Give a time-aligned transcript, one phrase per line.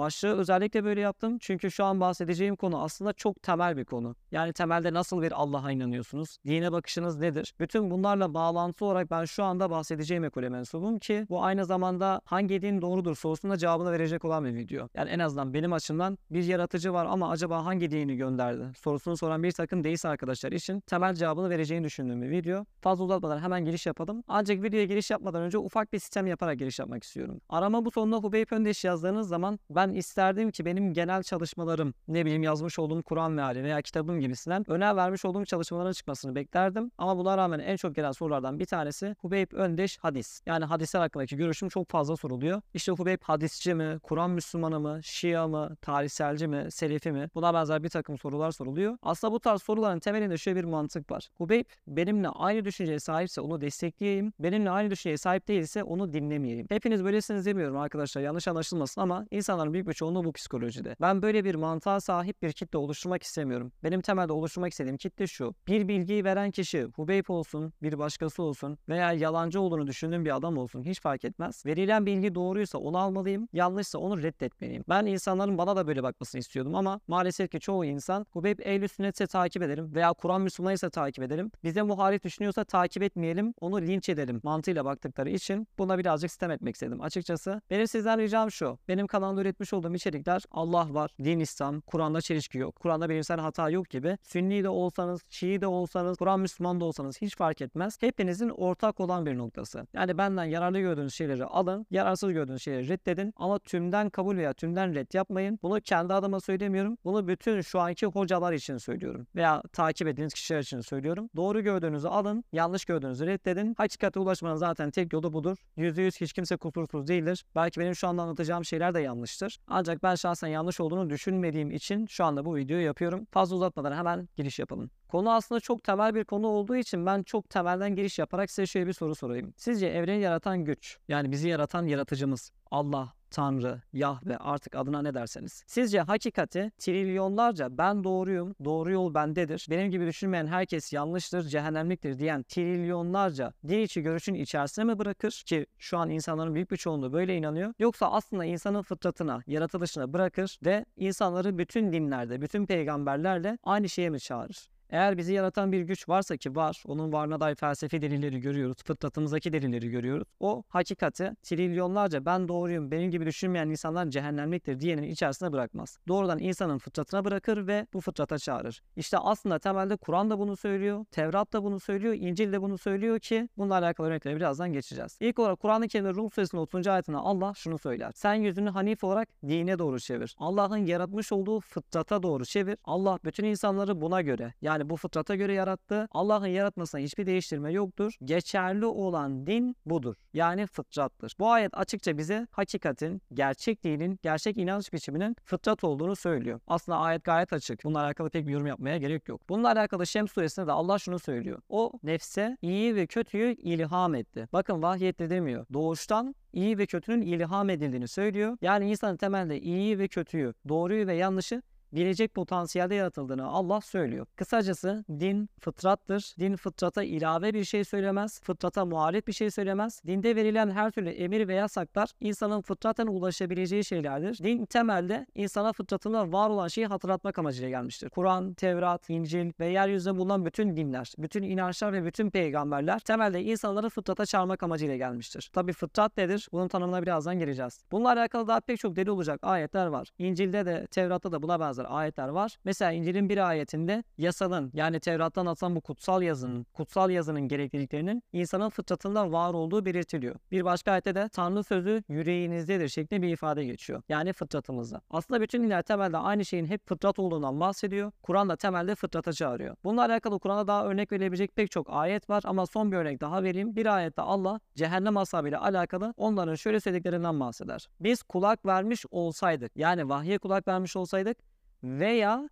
[0.00, 4.16] Başlığı özellikle böyle yaptım çünkü şu an bahsedeceğim konu aslında çok temel bir konu.
[4.32, 6.38] Yani temelde nasıl bir Allah'a inanıyorsunuz?
[6.46, 7.54] Dine bakışınız nedir?
[7.60, 12.62] Bütün bunlarla bağlantılı olarak ben şu anda bahsedeceğim ekole mensubum ki bu aynı zamanda hangi
[12.62, 14.88] din doğrudur sorusuna cevabını verecek olan bir video.
[14.94, 19.42] Yani en azından benim açımdan bir yaratıcı var ama acaba hangi dini gönderdi sorusunu soran
[19.42, 22.64] bir takım deist arkadaşlar için temel cevabını vereceğini düşündüğüm bir video.
[22.80, 24.24] Fazla uzatmadan hemen giriş yapalım.
[24.28, 27.40] Ancak videoya giriş yapmadan önce ufak bir sistem yaparak giriş yapmak istiyorum.
[27.48, 32.78] Arama butonuna Hubeyb Öndeş yazdığınız zaman ben isterdim ki benim genel çalışmalarım, ne bileyim yazmış
[32.78, 36.90] olduğum Kur'an meali veya kitabım gibisinden önem vermiş olduğum çalışmaların çıkmasını beklerdim.
[36.98, 40.40] Ama buna rağmen en çok gelen sorulardan bir tanesi Hubeyb Öndeş hadis.
[40.46, 42.62] Yani hadisler hakkındaki görüşüm çok fazla soruluyor.
[42.74, 47.30] İşte Hubeyb hadisçi mi, Kur'an Müslümanı mı, Şia mı, tarihselci mi, Selefi mi?
[47.34, 48.98] Buna benzer bir takım sorular soruluyor.
[49.02, 51.28] Aslında bu tarz soruların temelinde şöyle bir mantık var.
[51.38, 54.32] Hubeyb benimle aynı düşünceye sahipse onu destekleyeyim.
[54.38, 56.66] Benimle aynı düşünceye sahip değilse onu dinlemeyeyim.
[56.70, 59.26] Hepiniz böylesiniz demiyorum arkadaşlar yanlış anlaşılmasın ama
[59.70, 60.96] insanların büyük bir çoğunluğu bu psikolojide.
[61.00, 63.72] Ben böyle bir mantığa sahip bir kitle oluşturmak istemiyorum.
[63.82, 65.54] Benim temelde oluşturmak istediğim kitle şu.
[65.66, 70.58] Bir bilgiyi veren kişi Hubeyb olsun, bir başkası olsun veya yalancı olduğunu düşündüğüm bir adam
[70.58, 71.66] olsun hiç fark etmez.
[71.66, 74.84] Verilen bilgi doğruysa onu almalıyım, yanlışsa onu reddetmeliyim.
[74.88, 79.26] Ben insanların bana da böyle bakmasını istiyordum ama maalesef ki çoğu insan Hubeyb ehl sünnetse
[79.26, 81.50] takip edelim veya Kur'an Müslümanı ise takip edelim.
[81.64, 86.74] Bize muhalif düşünüyorsa takip etmeyelim, onu linç edelim mantığıyla baktıkları için buna birazcık sistem etmek
[86.74, 87.00] istedim.
[87.00, 88.78] Açıkçası benim sizden ricam şu.
[88.88, 93.70] Benim kanalda üretmiş olduğum içerikler Allah var, din İslam, Kur'an'da çelişki yok, Kur'an'da bilimsel hata
[93.70, 94.18] yok gibi.
[94.22, 97.98] Sünni de olsanız, Şii de olsanız, Kur'an Müslüman da olsanız hiç fark etmez.
[98.00, 99.86] Hepinizin ortak olan bir noktası.
[99.92, 104.94] Yani benden yararlı gördüğünüz şeyleri alın, yararsız gördüğünüz şeyleri reddedin ama tümden kabul veya tümden
[104.94, 105.58] red yapmayın.
[105.62, 106.98] Bunu kendi adıma söylemiyorum.
[107.04, 109.26] Bunu bütün şu anki hocalar için söylüyorum.
[109.34, 111.30] Veya takip ettiğiniz kişiler için söylüyorum.
[111.36, 113.74] Doğru gördüğünüzü alın, yanlış gördüğünüzü reddedin.
[113.78, 115.56] Hakikate ulaşmanın zaten tek yolu budur.
[115.76, 117.44] %100 hiç kimse kusursuz değildir.
[117.54, 119.49] Belki benim şu anda anlatacağım şeyler de yanlıştır.
[119.66, 123.26] Ancak ben şahsen yanlış olduğunu düşünmediğim için şu anda bu videoyu yapıyorum.
[123.30, 124.90] Fazla uzatmadan hemen giriş yapalım.
[125.10, 128.86] Konu aslında çok temel bir konu olduğu için ben çok temelden giriş yaparak size şöyle
[128.86, 129.54] bir soru sorayım.
[129.56, 135.64] Sizce evreni yaratan güç, yani bizi yaratan yaratıcımız, Allah, Tanrı, Yahve artık adına ne derseniz.
[135.66, 142.42] Sizce hakikati trilyonlarca ben doğruyum, doğru yol bendedir, benim gibi düşünmeyen herkes yanlıştır, cehennemliktir diyen
[142.42, 147.36] trilyonlarca din içi görüşün içerisine mi bırakır ki şu an insanların büyük bir çoğunluğu böyle
[147.36, 154.10] inanıyor yoksa aslında insanın fıtratına, yaratılışına bırakır ve insanları bütün dinlerde, bütün peygamberlerle aynı şeye
[154.10, 154.79] mi çağırır?
[154.90, 159.52] Eğer bizi yaratan bir güç varsa ki var, onun varlığına dair felsefi delilleri görüyoruz, fıtratımızdaki
[159.52, 160.28] delilleri görüyoruz.
[160.40, 165.98] O hakikati trilyonlarca ben doğruyum, benim gibi düşünmeyen insanlar cehennemliktir diyenin içerisine bırakmaz.
[166.08, 168.82] Doğrudan insanın fıtratına bırakır ve bu fıtrata çağırır.
[168.96, 173.18] İşte aslında temelde Kur'an da bunu söylüyor, Tevrat da bunu söylüyor, İncil de bunu söylüyor
[173.18, 175.18] ki bununla alakalı örnekleri birazdan geçeceğiz.
[175.20, 176.86] İlk olarak Kur'an-ı Kerim'de Rum suresinin 30.
[176.86, 178.12] ayetinde Allah şunu söyler.
[178.14, 180.36] Sen yüzünü hanif olarak dine doğru çevir.
[180.38, 182.78] Allah'ın yaratmış olduğu fıtrata doğru çevir.
[182.84, 186.08] Allah bütün insanları buna göre yani yani bu fıtrata göre yarattı.
[186.10, 188.12] Allah'ın yaratmasına hiçbir değiştirme yoktur.
[188.24, 190.14] Geçerli olan din budur.
[190.34, 191.32] Yani fıtrattır.
[191.38, 196.60] Bu ayet açıkça bize hakikatin, gerçek dinin, gerçek inanç biçiminin fıtrat olduğunu söylüyor.
[196.66, 197.84] Aslında ayet gayet açık.
[197.84, 199.40] Bununla alakalı pek bir yorum yapmaya gerek yok.
[199.48, 201.60] Bununla alakalı Şems suresinde de Allah şunu söylüyor.
[201.68, 204.48] O nefse iyi ve kötüyü ilham etti.
[204.52, 205.66] Bakın vahyetti demiyor.
[205.72, 208.58] Doğuştan iyi ve kötünün ilham edildiğini söylüyor.
[208.62, 211.62] Yani insanın temelde iyi ve kötüyü, doğruyu ve yanlışı
[211.92, 214.26] bilecek potansiyelde yaratıldığını Allah söylüyor.
[214.36, 216.34] Kısacası din fıtrattır.
[216.38, 218.40] Din fıtrata ilave bir şey söylemez.
[218.42, 220.02] Fıtrata muhalif bir şey söylemez.
[220.06, 224.44] Dinde verilen her türlü emir ve yasaklar insanın fıtraten ulaşabileceği şeylerdir.
[224.44, 228.10] Din temelde insana fıtratında var olan şeyi hatırlatmak amacıyla gelmiştir.
[228.10, 233.88] Kur'an, Tevrat, İncil ve yeryüzünde bulunan bütün dinler, bütün inançlar ve bütün peygamberler temelde insanları
[233.88, 235.50] fıtrata çağırmak amacıyla gelmiştir.
[235.52, 236.48] Tabi fıtrat nedir?
[236.52, 237.84] Bunun tanımına birazdan gireceğiz.
[237.92, 240.10] Bununla alakalı daha pek çok deli olacak ayetler var.
[240.18, 242.58] İncil'de de Tevrat'ta da buna benzer benzer ayetler var.
[242.64, 248.68] Mesela İncil'in bir ayetinde yasanın yani Tevrat'tan atılan bu kutsal yazının, kutsal yazının gerekliliklerinin insanın
[248.68, 250.34] fıtratında var olduğu belirtiliyor.
[250.50, 254.02] Bir başka ayette de Tanrı sözü yüreğinizdedir şeklinde bir ifade geçiyor.
[254.08, 255.00] Yani fıtratımızda.
[255.10, 258.12] Aslında bütün dinler temelde aynı şeyin hep fıtrat olduğundan bahsediyor.
[258.22, 259.76] Kur'an da temelde fıtrata çağırıyor.
[259.84, 263.42] Bununla alakalı Kur'an'a daha örnek verebilecek pek çok ayet var ama son bir örnek daha
[263.42, 263.76] vereyim.
[263.76, 267.88] Bir ayette Allah cehennem ashabıyla alakalı onların şöyle söylediklerinden bahseder.
[268.00, 271.36] Biz kulak vermiş olsaydık yani vahye kulak vermiş olsaydık
[271.82, 272.48] veya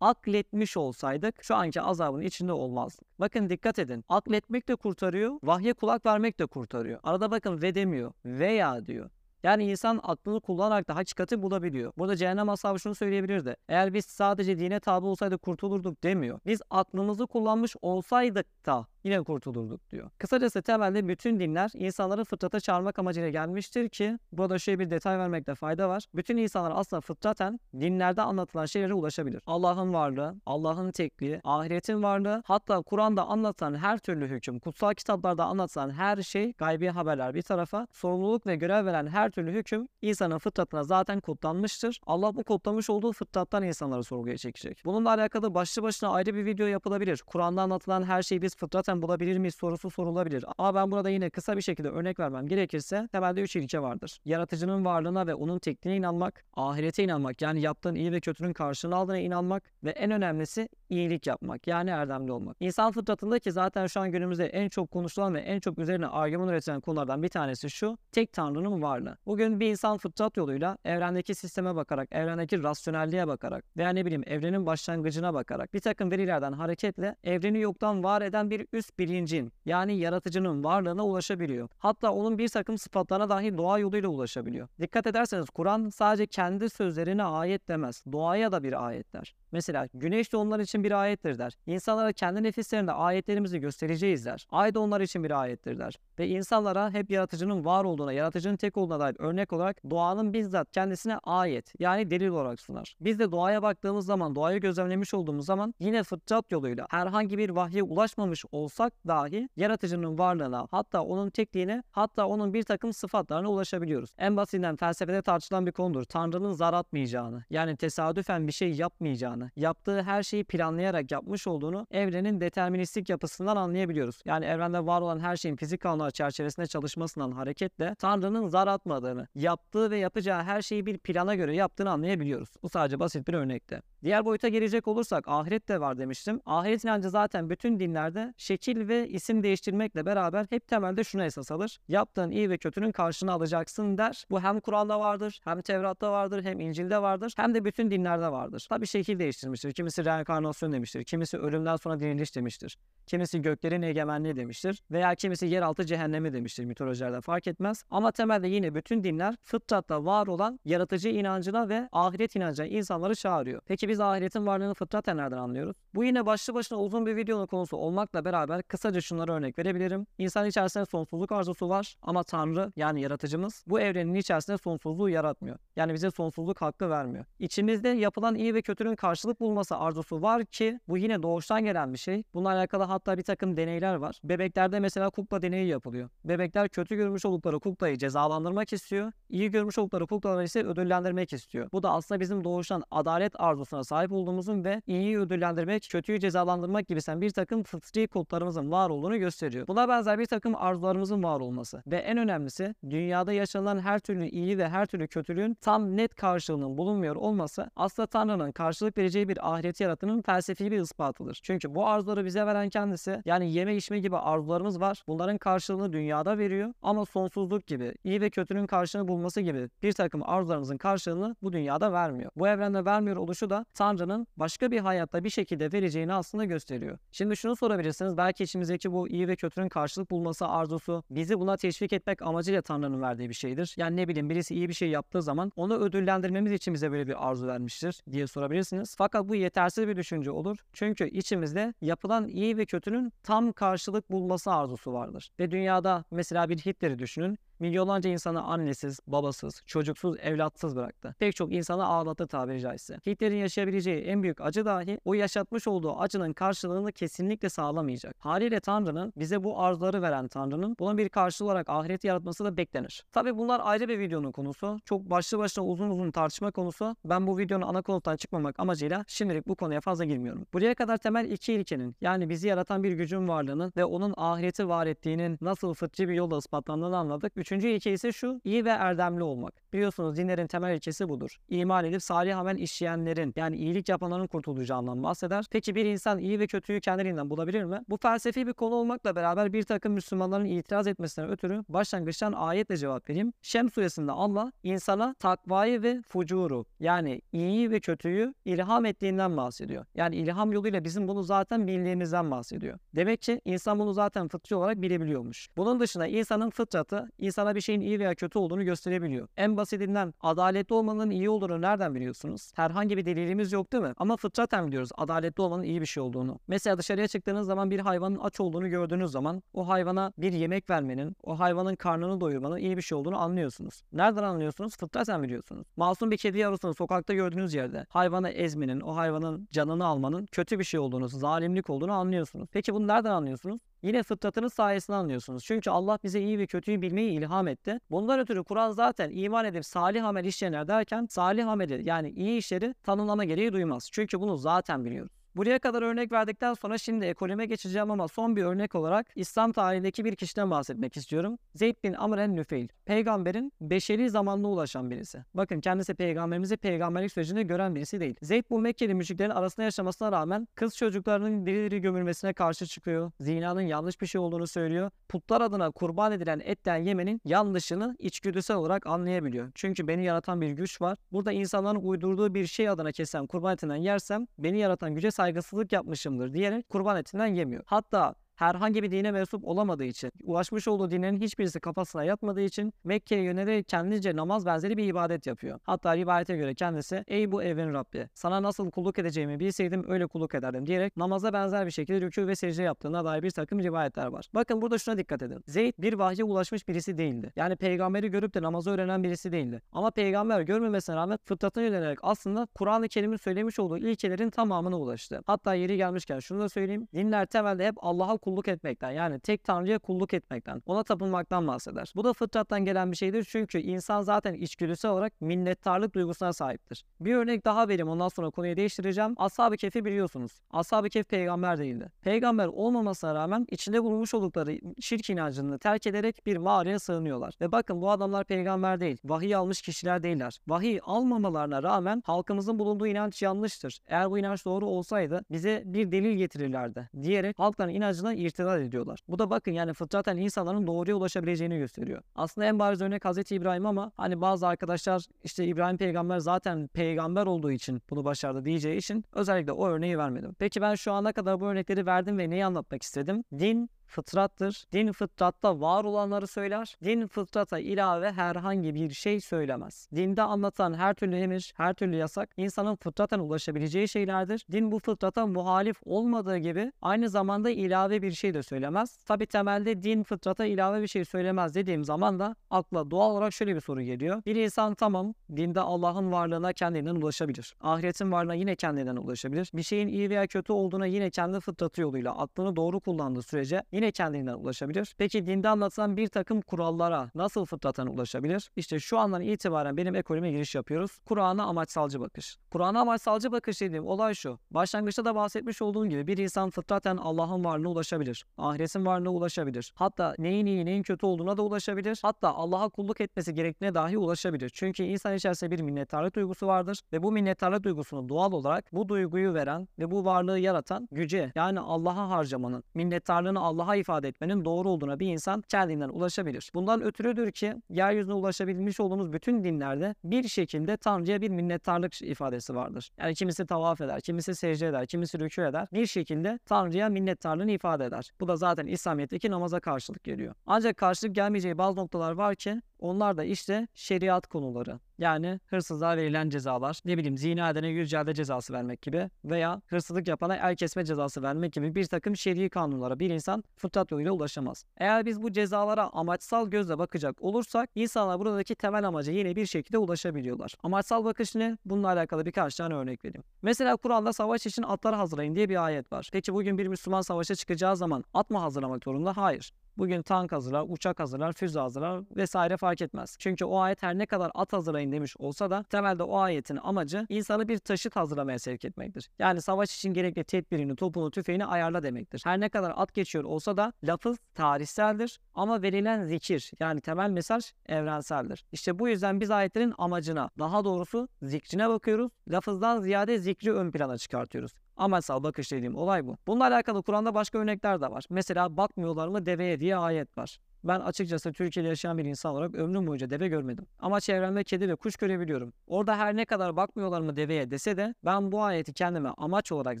[0.00, 3.20] akletmiş olsaydık şu anki azabın içinde olmazdık.
[3.20, 4.04] Bakın dikkat edin.
[4.08, 7.00] Akletmek de kurtarıyor, vahye kulak vermek de kurtarıyor.
[7.02, 9.10] Arada bakın ve demiyor, veya diyor.
[9.42, 11.92] Yani insan aklını kullanarak da hakikati bulabiliyor.
[11.98, 13.56] Burada cehennem ashabı şunu söyleyebilirdi.
[13.68, 16.40] Eğer biz sadece dine tabi olsaydık kurtulurduk demiyor.
[16.46, 20.10] Biz aklımızı kullanmış olsaydık da yine kurtulurduk diyor.
[20.18, 25.54] Kısacası temelde bütün dinler insanları fıtrata çağırmak amacıyla gelmiştir ki burada şöyle bir detay vermekte
[25.54, 26.04] fayda var.
[26.14, 29.42] Bütün insanlar aslında fıtraten dinlerde anlatılan şeylere ulaşabilir.
[29.46, 35.90] Allah'ın varlığı, Allah'ın tekliği, ahiretin varlığı, hatta Kur'an'da anlatılan her türlü hüküm, kutsal kitaplarda anlatılan
[35.90, 40.84] her şey, gaybi haberler bir tarafa, sorumluluk ve görev veren her türlü hüküm insanın fıtratına
[40.84, 42.00] zaten kodlanmıştır.
[42.06, 44.82] Allah bu kodlamış olduğu fıtrattan insanları sorguya çekecek.
[44.84, 47.22] Bununla alakalı başlı başına ayrı bir video yapılabilir.
[47.26, 48.54] Kur'an'da anlatılan her şeyi biz
[48.90, 50.44] fıtraten bulabilir miyiz sorusu sorulabilir.
[50.58, 54.18] Ama ben burada yine kısa bir şekilde örnek vermem gerekirse temelde üç ilke vardır.
[54.24, 59.18] Yaratıcının varlığına ve onun tekniğine inanmak, ahirete inanmak yani yaptığın iyi ve kötünün karşılığını aldığına
[59.18, 62.56] inanmak ve en önemlisi iyilik yapmak yani erdemli olmak.
[62.60, 66.48] İnsan fıtratında ki zaten şu an günümüzde en çok konuşulan ve en çok üzerine argüman
[66.48, 67.98] üretilen konulardan bir tanesi şu.
[68.12, 69.16] Tek Tanrı'nın varlığı.
[69.26, 74.66] Bugün bir insan fıtrat yoluyla evrendeki sisteme bakarak, evrendeki rasyonelliğe bakarak veya ne bileyim evrenin
[74.66, 80.64] başlangıcına bakarak bir takım verilerden hareketle evreni yoktan var eden bir üst bilincin yani yaratıcının
[80.64, 81.68] varlığına ulaşabiliyor.
[81.78, 84.68] Hatta onun bir takım sıfatlarına dahi doğa yoluyla ulaşabiliyor.
[84.80, 88.04] Dikkat ederseniz Kur'an sadece kendi sözlerine ayet demez.
[88.12, 89.34] Doğaya da bir ayet der.
[89.52, 91.52] Mesela güneş de onlar için bir ayettir der.
[91.66, 94.46] İnsanlara kendi nefislerinde ayetlerimizi göstereceğiz der.
[94.50, 95.98] Ay da onlar için bir ayettir der.
[96.18, 101.18] Ve insanlara hep yaratıcının var olduğuna, yaratıcının tek olduğuna dair örnek olarak doğanın bizzat kendisine
[101.18, 102.96] ayet yani delil olarak sunar.
[103.00, 107.82] Biz de doğaya baktığımız zaman, doğayı gözlemlemiş olduğumuz zaman yine fıtrat yoluyla herhangi bir vahye
[107.82, 114.10] ulaşmamış olsak dahi yaratıcının varlığına, hatta onun tekliğine, hatta onun bir takım sıfatlarına ulaşabiliyoruz.
[114.18, 116.04] En basitinden felsefede tartışılan bir konudur.
[116.04, 122.40] Tanrı'nın zar atmayacağını, yani tesadüfen bir şey yapmayacağını, yaptığı her şeyi planlayarak yapmış olduğunu evrenin
[122.40, 124.22] deterministik yapısından anlayabiliyoruz.
[124.24, 129.90] Yani evrende var olan her şeyin fizik kanunları çerçevesinde çalışmasından hareketle Tanrı'nın zar atmadığını, yaptığı
[129.90, 132.48] ve yapacağı her şeyi bir plana göre yaptığını anlayabiliyoruz.
[132.62, 133.82] Bu sadece basit bir örnekte.
[134.04, 136.40] Diğer boyuta gelecek olursak ahiret de var demiştim.
[136.46, 141.78] Ahiret inancı zaten bütün dinlerde şekil ve isim değiştirmekle beraber hep temelde şuna esas alır.
[141.88, 144.24] Yaptığın iyi ve kötünün karşını alacaksın der.
[144.30, 148.66] Bu hem Kur'an'da vardır, hem Tevrat'ta vardır, hem İncil'de vardır, hem de bütün dinlerde vardır.
[148.68, 149.72] Tabi şekil değiştirmiştir.
[149.72, 151.04] Kimisi reenkarnasyon demiştir.
[151.04, 152.78] Kimisi ölümden sonra diriliş demiştir.
[153.06, 154.82] Kimisi göklerin egemenliği demiştir.
[154.90, 157.84] Veya kimisi yeraltı cehennemi demiştir mitolojilerde fark etmez.
[157.90, 163.62] Ama temelde yine bütün dinler fıtratta var olan yaratıcı inancına ve ahiret inancına insanları çağırıyor.
[163.66, 165.76] Peki biz ahiretin varlığını fıtraten nereden anlıyoruz?
[165.94, 170.06] Bu yine başlı başına uzun bir videonun konusu olmakla beraber kısaca şunlara örnek verebilirim.
[170.18, 175.56] İnsan içerisinde sonsuzluk arzusu var ama Tanrı yani yaratıcımız bu evrenin içerisinde sonsuzluğu yaratmıyor.
[175.76, 177.24] Yani bize sonsuzluk hakkı vermiyor.
[177.38, 181.98] İçimizde yapılan iyi ve kötünün karşılık bulması arzusu var ki bu yine doğuştan gelen bir
[181.98, 182.24] şey.
[182.34, 184.20] Bununla alakalı hatta bir takım deneyler var.
[184.24, 186.08] Bebeklerde mesela kukla deneyi yapılıyor.
[186.24, 189.12] Bebekler kötü görmüş oldukları kuklayı cezalandırmak istiyor.
[189.28, 191.68] İyi görmüş oldukları kuklaları ise ödüllendirmek istiyor.
[191.72, 197.02] Bu da aslında bizim doğuştan adalet arzusuna sahip olduğumuzun ve iyiyi ödüllendirmek, kötüyü cezalandırmak gibi
[197.02, 199.66] sen bir takım fıtri kodlarımızın var olduğunu gösteriyor.
[199.66, 204.58] Buna benzer bir takım arzularımızın var olması ve en önemlisi dünyada yaşanılan her türlü iyi
[204.58, 209.80] ve her türlü kötülüğün tam net karşılığının bulunmuyor olması aslında Tanrı'nın karşılık vereceği bir ahiret
[209.80, 211.40] yaratının felsefi bir ispatıdır.
[211.42, 215.02] Çünkü bu arzuları bize veren kendisi yani yeme içme gibi arzularımız var.
[215.08, 220.22] Bunların karşılığını dünyada veriyor ama sonsuzluk gibi iyi ve kötünün karşılığını bulması gibi bir takım
[220.24, 222.30] arzularımızın karşılığını bu dünyada vermiyor.
[222.36, 226.98] Bu evrende vermiyor oluşu da Tanrı'nın başka bir hayatta bir şekilde vereceğini aslında gösteriyor.
[227.12, 228.16] Şimdi şunu sorabilirsiniz.
[228.16, 233.02] Belki içimizdeki bu iyi ve kötünün karşılık bulması arzusu bizi buna teşvik etmek amacıyla Tanrı'nın
[233.02, 233.74] verdiği bir şeydir.
[233.76, 237.28] Yani ne bileyim birisi iyi bir şey yaptığı zaman onu ödüllendirmemiz için bize böyle bir
[237.28, 238.96] arzu vermiştir diye sorabilirsiniz.
[239.00, 240.58] Fakat bu yetersiz bir düşünce olur.
[240.72, 245.30] Çünkü içimizde yapılan iyi ve kötünün tam karşılık bulması arzusu vardır.
[245.40, 247.38] Ve dünyada mesela bir Hitler'i düşünün.
[247.60, 251.14] Milyonlarca insanı annesiz, babasız, çocuksuz, evlatsız bıraktı.
[251.18, 252.98] Pek çok insanı ağlattı tabiri caizse.
[253.06, 258.16] Hitler'in yaşayabileceği en büyük acı dahi o yaşatmış olduğu acının karşılığını kesinlikle sağlamayacak.
[258.18, 263.04] Haliyle Tanrı'nın bize bu arzuları veren Tanrı'nın bunun bir karşılığı olarak ahiret yaratması da beklenir.
[263.12, 264.78] Tabi bunlar ayrı bir videonun konusu.
[264.84, 266.96] Çok başlı başına uzun uzun tartışma konusu.
[267.04, 270.46] Ben bu videonun ana konusundan çıkmamak amacıyla şimdilik bu konuya fazla girmiyorum.
[270.52, 274.86] Buraya kadar temel iki ilkenin yani bizi yaratan bir gücün varlığının ve onun ahireti var
[274.86, 277.36] ettiğinin nasıl fıtri bir yolla ispatlandığını anladık.
[277.50, 279.72] Üçüncü ilke ise şu iyi ve erdemli olmak.
[279.72, 281.36] Biliyorsunuz dinlerin temel ilkesi budur.
[281.48, 285.44] İman edip salih amel işleyenlerin yani iyilik yapanların kurtulacağından bahseder.
[285.50, 287.80] Peki bir insan iyi ve kötüyü kendiliğinden bulabilir mi?
[287.88, 293.10] Bu felsefi bir konu olmakla beraber bir takım Müslümanların itiraz etmesine ötürü başlangıçtan ayetle cevap
[293.10, 293.32] vereyim.
[293.42, 299.84] Şem suresinde Allah insana takvayı ve fucuru yani iyiyi ve kötüyü ilham ettiğinden bahsediyor.
[299.94, 302.78] Yani ilham yoluyla bizim bunu zaten bildiğimizden bahsediyor.
[302.94, 305.48] Demek ki insan bunu zaten fıtri olarak bilebiliyormuş.
[305.56, 309.28] Bunun dışında insanın fıtratı, insan insana bir şeyin iyi veya kötü olduğunu gösterebiliyor.
[309.36, 312.52] En basitinden adaletli olmanın iyi olduğunu nereden biliyorsunuz?
[312.54, 313.92] Herhangi bir delilimiz yok değil mi?
[313.96, 316.38] Ama fıtraten biliyoruz adaletli olmanın iyi bir şey olduğunu.
[316.48, 321.16] Mesela dışarıya çıktığınız zaman bir hayvanın aç olduğunu gördüğünüz zaman o hayvana bir yemek vermenin,
[321.22, 323.82] o hayvanın karnını doyurmanın iyi bir şey olduğunu anlıyorsunuz.
[323.92, 324.76] Nereden anlıyorsunuz?
[324.76, 325.66] Fıtraten biliyorsunuz.
[325.76, 330.64] Masum bir kedi yavrusunu sokakta gördüğünüz yerde hayvana ezmenin, o hayvanın canını almanın kötü bir
[330.64, 332.48] şey olduğunu, zalimlik olduğunu anlıyorsunuz.
[332.52, 333.60] Peki bunu nereden anlıyorsunuz?
[333.82, 335.44] Yine fıtratınız sayesinde anlıyorsunuz.
[335.44, 337.78] Çünkü Allah bize iyi ve kötüyü bilmeyi ilham etti.
[337.90, 342.74] Bundan ötürü Kur'an zaten iman edip salih amel işleyenler derken salih ameli yani iyi işleri
[342.82, 343.88] tanımlama gereği duymaz.
[343.92, 345.19] Çünkü bunu zaten biliyoruz.
[345.40, 350.04] Buraya kadar örnek verdikten sonra şimdi ekoleme geçeceğim ama son bir örnek olarak İslam tarihindeki
[350.04, 351.38] bir kişiden bahsetmek istiyorum.
[351.54, 352.68] Zeyd bin Amr el-Nüfeil.
[352.84, 355.24] Peygamberin beşeri zamanına ulaşan birisi.
[355.34, 358.14] Bakın kendisi peygamberimizi peygamberlik sürecinde gören birisi değil.
[358.22, 363.12] Zeyd bu Mekkeli müşriklerin arasında yaşamasına rağmen kız çocuklarının diri diri gömülmesine karşı çıkıyor.
[363.20, 364.90] Zinanın yanlış bir şey olduğunu söylüyor.
[365.08, 369.52] Putlar adına kurban edilen etten yemenin yanlışını içgüdüsel olarak anlayabiliyor.
[369.54, 370.98] Çünkü beni yaratan bir güç var.
[371.12, 376.34] Burada insanların uydurduğu bir şey adına kesem kurban etinden yersem beni yaratan güce saygısızlık yapmışımdır
[376.34, 377.62] diyerek kurban etinden yemiyor.
[377.66, 383.22] Hatta herhangi bir dine mensup olamadığı için, ulaşmış olduğu dinlerin hiçbirisi kafasına yatmadığı için Mekke'ye
[383.22, 385.58] yönelerek kendince namaz benzeri bir ibadet yapıyor.
[385.62, 390.34] Hatta rivayete göre kendisi ey bu evin Rabbi sana nasıl kulluk edeceğimi bilseydim öyle kulluk
[390.34, 394.26] ederdim diyerek namaza benzer bir şekilde rükû ve secde yaptığına dair bir takım rivayetler var.
[394.34, 395.44] Bakın burada şuna dikkat edin.
[395.46, 397.32] Zeyd bir vahye ulaşmış birisi değildi.
[397.36, 399.62] Yani peygamberi görüp de namazı öğrenen birisi değildi.
[399.72, 405.22] Ama peygamber görmemesine rağmen fıtratına yönelerek aslında Kur'an-ı Kerim'in söylemiş olduğu ilkelerin tamamına ulaştı.
[405.26, 406.88] Hatta yeri gelmişken şunu da söyleyeyim.
[406.94, 411.92] Dinler temelde hep Allah'a kulluk etmekten yani tek tanrıya kulluk etmekten, ona tapınmaktan bahseder.
[411.96, 416.84] Bu da fıtrattan gelen bir şeydir çünkü insan zaten içgüdüsel olarak minnettarlık duygusuna sahiptir.
[417.00, 419.14] Bir örnek daha vereyim ondan sonra konuyu değiştireceğim.
[419.16, 420.40] Ashab-ı Kehf'i biliyorsunuz.
[420.50, 421.90] Ashab-ı Kehf peygamber değildi.
[422.02, 427.34] Peygamber olmamasına rağmen içinde bulunmuş oldukları şirk inancını terk ederek bir mağaraya sığınıyorlar.
[427.40, 428.98] Ve bakın bu adamlar peygamber değil.
[429.04, 430.40] Vahiy almış kişiler değiller.
[430.48, 433.78] Vahiy almamalarına rağmen halkımızın bulunduğu inanç yanlıştır.
[433.86, 439.00] Eğer bu inanç doğru olsaydı bize bir delil getirirlerdi diyerek halkların inancına irtidat ediyorlar.
[439.08, 442.02] Bu da bakın yani fıtraten insanların doğruya ulaşabileceğini gösteriyor.
[442.14, 447.26] Aslında en bariz örnek Hazreti İbrahim ama hani bazı arkadaşlar işte İbrahim peygamber zaten peygamber
[447.26, 450.36] olduğu için bunu başardı diyeceği için özellikle o örneği vermedim.
[450.38, 453.24] Peki ben şu ana kadar bu örnekleri verdim ve neyi anlatmak istedim?
[453.38, 454.64] Din fıtrattır.
[454.72, 456.76] Din fıtratta var olanları söyler.
[456.84, 459.88] Din fıtrata ilave herhangi bir şey söylemez.
[459.94, 464.46] Dinde anlatan her türlü emir, her türlü yasak insanın fıtraten ulaşabileceği şeylerdir.
[464.52, 468.96] Din bu fıtrata muhalif olmadığı gibi aynı zamanda ilave bir şey de söylemez.
[468.96, 473.54] Tabi temelde din fıtrata ilave bir şey söylemez dediğim zaman da akla doğal olarak şöyle
[473.54, 474.22] bir soru geliyor.
[474.26, 477.54] Bir insan tamam dinde Allah'ın varlığına kendinden ulaşabilir.
[477.60, 479.50] Ahiretin varlığına yine kendinden ulaşabilir.
[479.54, 483.92] Bir şeyin iyi veya kötü olduğuna yine kendi fıtratı yoluyla aklını doğru kullandığı sürece yine
[483.92, 484.94] kendinden ulaşabilir.
[484.98, 488.50] Peki dinde anlatılan bir takım kurallara nasıl fıtraten ulaşabilir?
[488.56, 490.98] İşte şu andan itibaren benim ekolüme giriş yapıyoruz.
[491.04, 492.36] Kur'an'a amaçsalcı bakış.
[492.50, 494.38] Kur'an'a amaçsalcı bakış dediğim olay şu.
[494.50, 498.24] Başlangıçta da bahsetmiş olduğum gibi bir insan fıtraten Allah'ın varlığına ulaşabilir.
[498.38, 499.72] Ahiretin varlığına ulaşabilir.
[499.74, 501.98] Hatta neyin iyi neyin kötü olduğuna da ulaşabilir.
[502.02, 504.50] Hatta Allah'a kulluk etmesi gerektiğine dahi ulaşabilir.
[504.54, 509.34] Çünkü insan içerisinde bir minnettarlık duygusu vardır ve bu minnettarlık duygusunu doğal olarak bu duyguyu
[509.34, 515.00] veren ve bu varlığı yaratan güce yani Allah'a harcamanın, minnettarlığını Allah'a ifade etmenin doğru olduğuna
[515.00, 516.50] bir insan kendinden ulaşabilir.
[516.54, 522.90] Bundan ötürüdür ki yeryüzüne ulaşabilmiş olduğumuz bütün dinlerde bir şekilde Tanrı'ya bir minnettarlık ifadesi vardır.
[522.98, 525.68] Yani kimisi tavaf eder, kimisi secde eder, kimisi rükû eder.
[525.72, 528.10] Bir şekilde Tanrı'ya minnettarlığını ifade eder.
[528.20, 530.34] Bu da zaten İslamiyet'teki namaza karşılık geliyor.
[530.46, 534.80] Ancak karşılık gelmeyeceği bazı noktalar var ki onlar da işte şeriat konuları.
[534.98, 540.08] Yani hırsızlığa verilen cezalar, ne bileyim zina edene yüz celde cezası vermek gibi veya hırsızlık
[540.08, 544.64] yapana el kesme cezası vermek gibi bir takım şer'i kanunlara bir insan fıtrat yoluyla ulaşamaz.
[544.76, 549.78] Eğer biz bu cezalara amaçsal gözle bakacak olursak insanlar buradaki temel amaca yine bir şekilde
[549.78, 550.54] ulaşabiliyorlar.
[550.62, 551.58] Amaçsal bakış ne?
[551.64, 553.24] Bununla alakalı birkaç tane örnek vereyim.
[553.42, 556.08] Mesela Kur'an'da savaş için atlar hazırlayın diye bir ayet var.
[556.12, 559.16] Peki bugün bir Müslüman savaşa çıkacağı zaman at mı hazırlamak zorunda?
[559.16, 559.52] Hayır.
[559.78, 563.16] Bugün tank hazırlar, uçak hazırlar, füze hazırlar vesaire fark etmez.
[563.18, 567.06] Çünkü o ayet her ne kadar at hazırlayın demiş olsa da temelde o ayetin amacı
[567.08, 569.10] insanı bir taşıt hazırlamaya sevk etmektir.
[569.18, 572.20] Yani savaş için gerekli tedbirini, topunu, tüfeğini ayarla demektir.
[572.24, 577.52] Her ne kadar at geçiyor olsa da lafız tarihseldir ama verilen zikir yani temel mesaj
[577.66, 578.44] evrenseldir.
[578.52, 582.12] İşte bu yüzden biz ayetlerin amacına, daha doğrusu zikrine bakıyoruz.
[582.28, 584.52] Lafızdan ziyade zikri ön plana çıkartıyoruz.
[584.80, 586.16] Amaçsal bakış dediğim olay bu.
[586.26, 588.04] Bununla alakalı Kur'an'da başka örnekler de var.
[588.10, 590.40] Mesela bakmıyorlar mı deveye diye ayet var.
[590.64, 593.66] Ben açıkçası Türkiye'de yaşayan bir insan olarak ömrüm boyunca deve görmedim.
[593.78, 595.52] Ama çevremde kedi ve kuş görebiliyorum.
[595.66, 599.80] Orada her ne kadar bakmıyorlar mı deveye dese de ben bu ayeti kendime amaç olarak,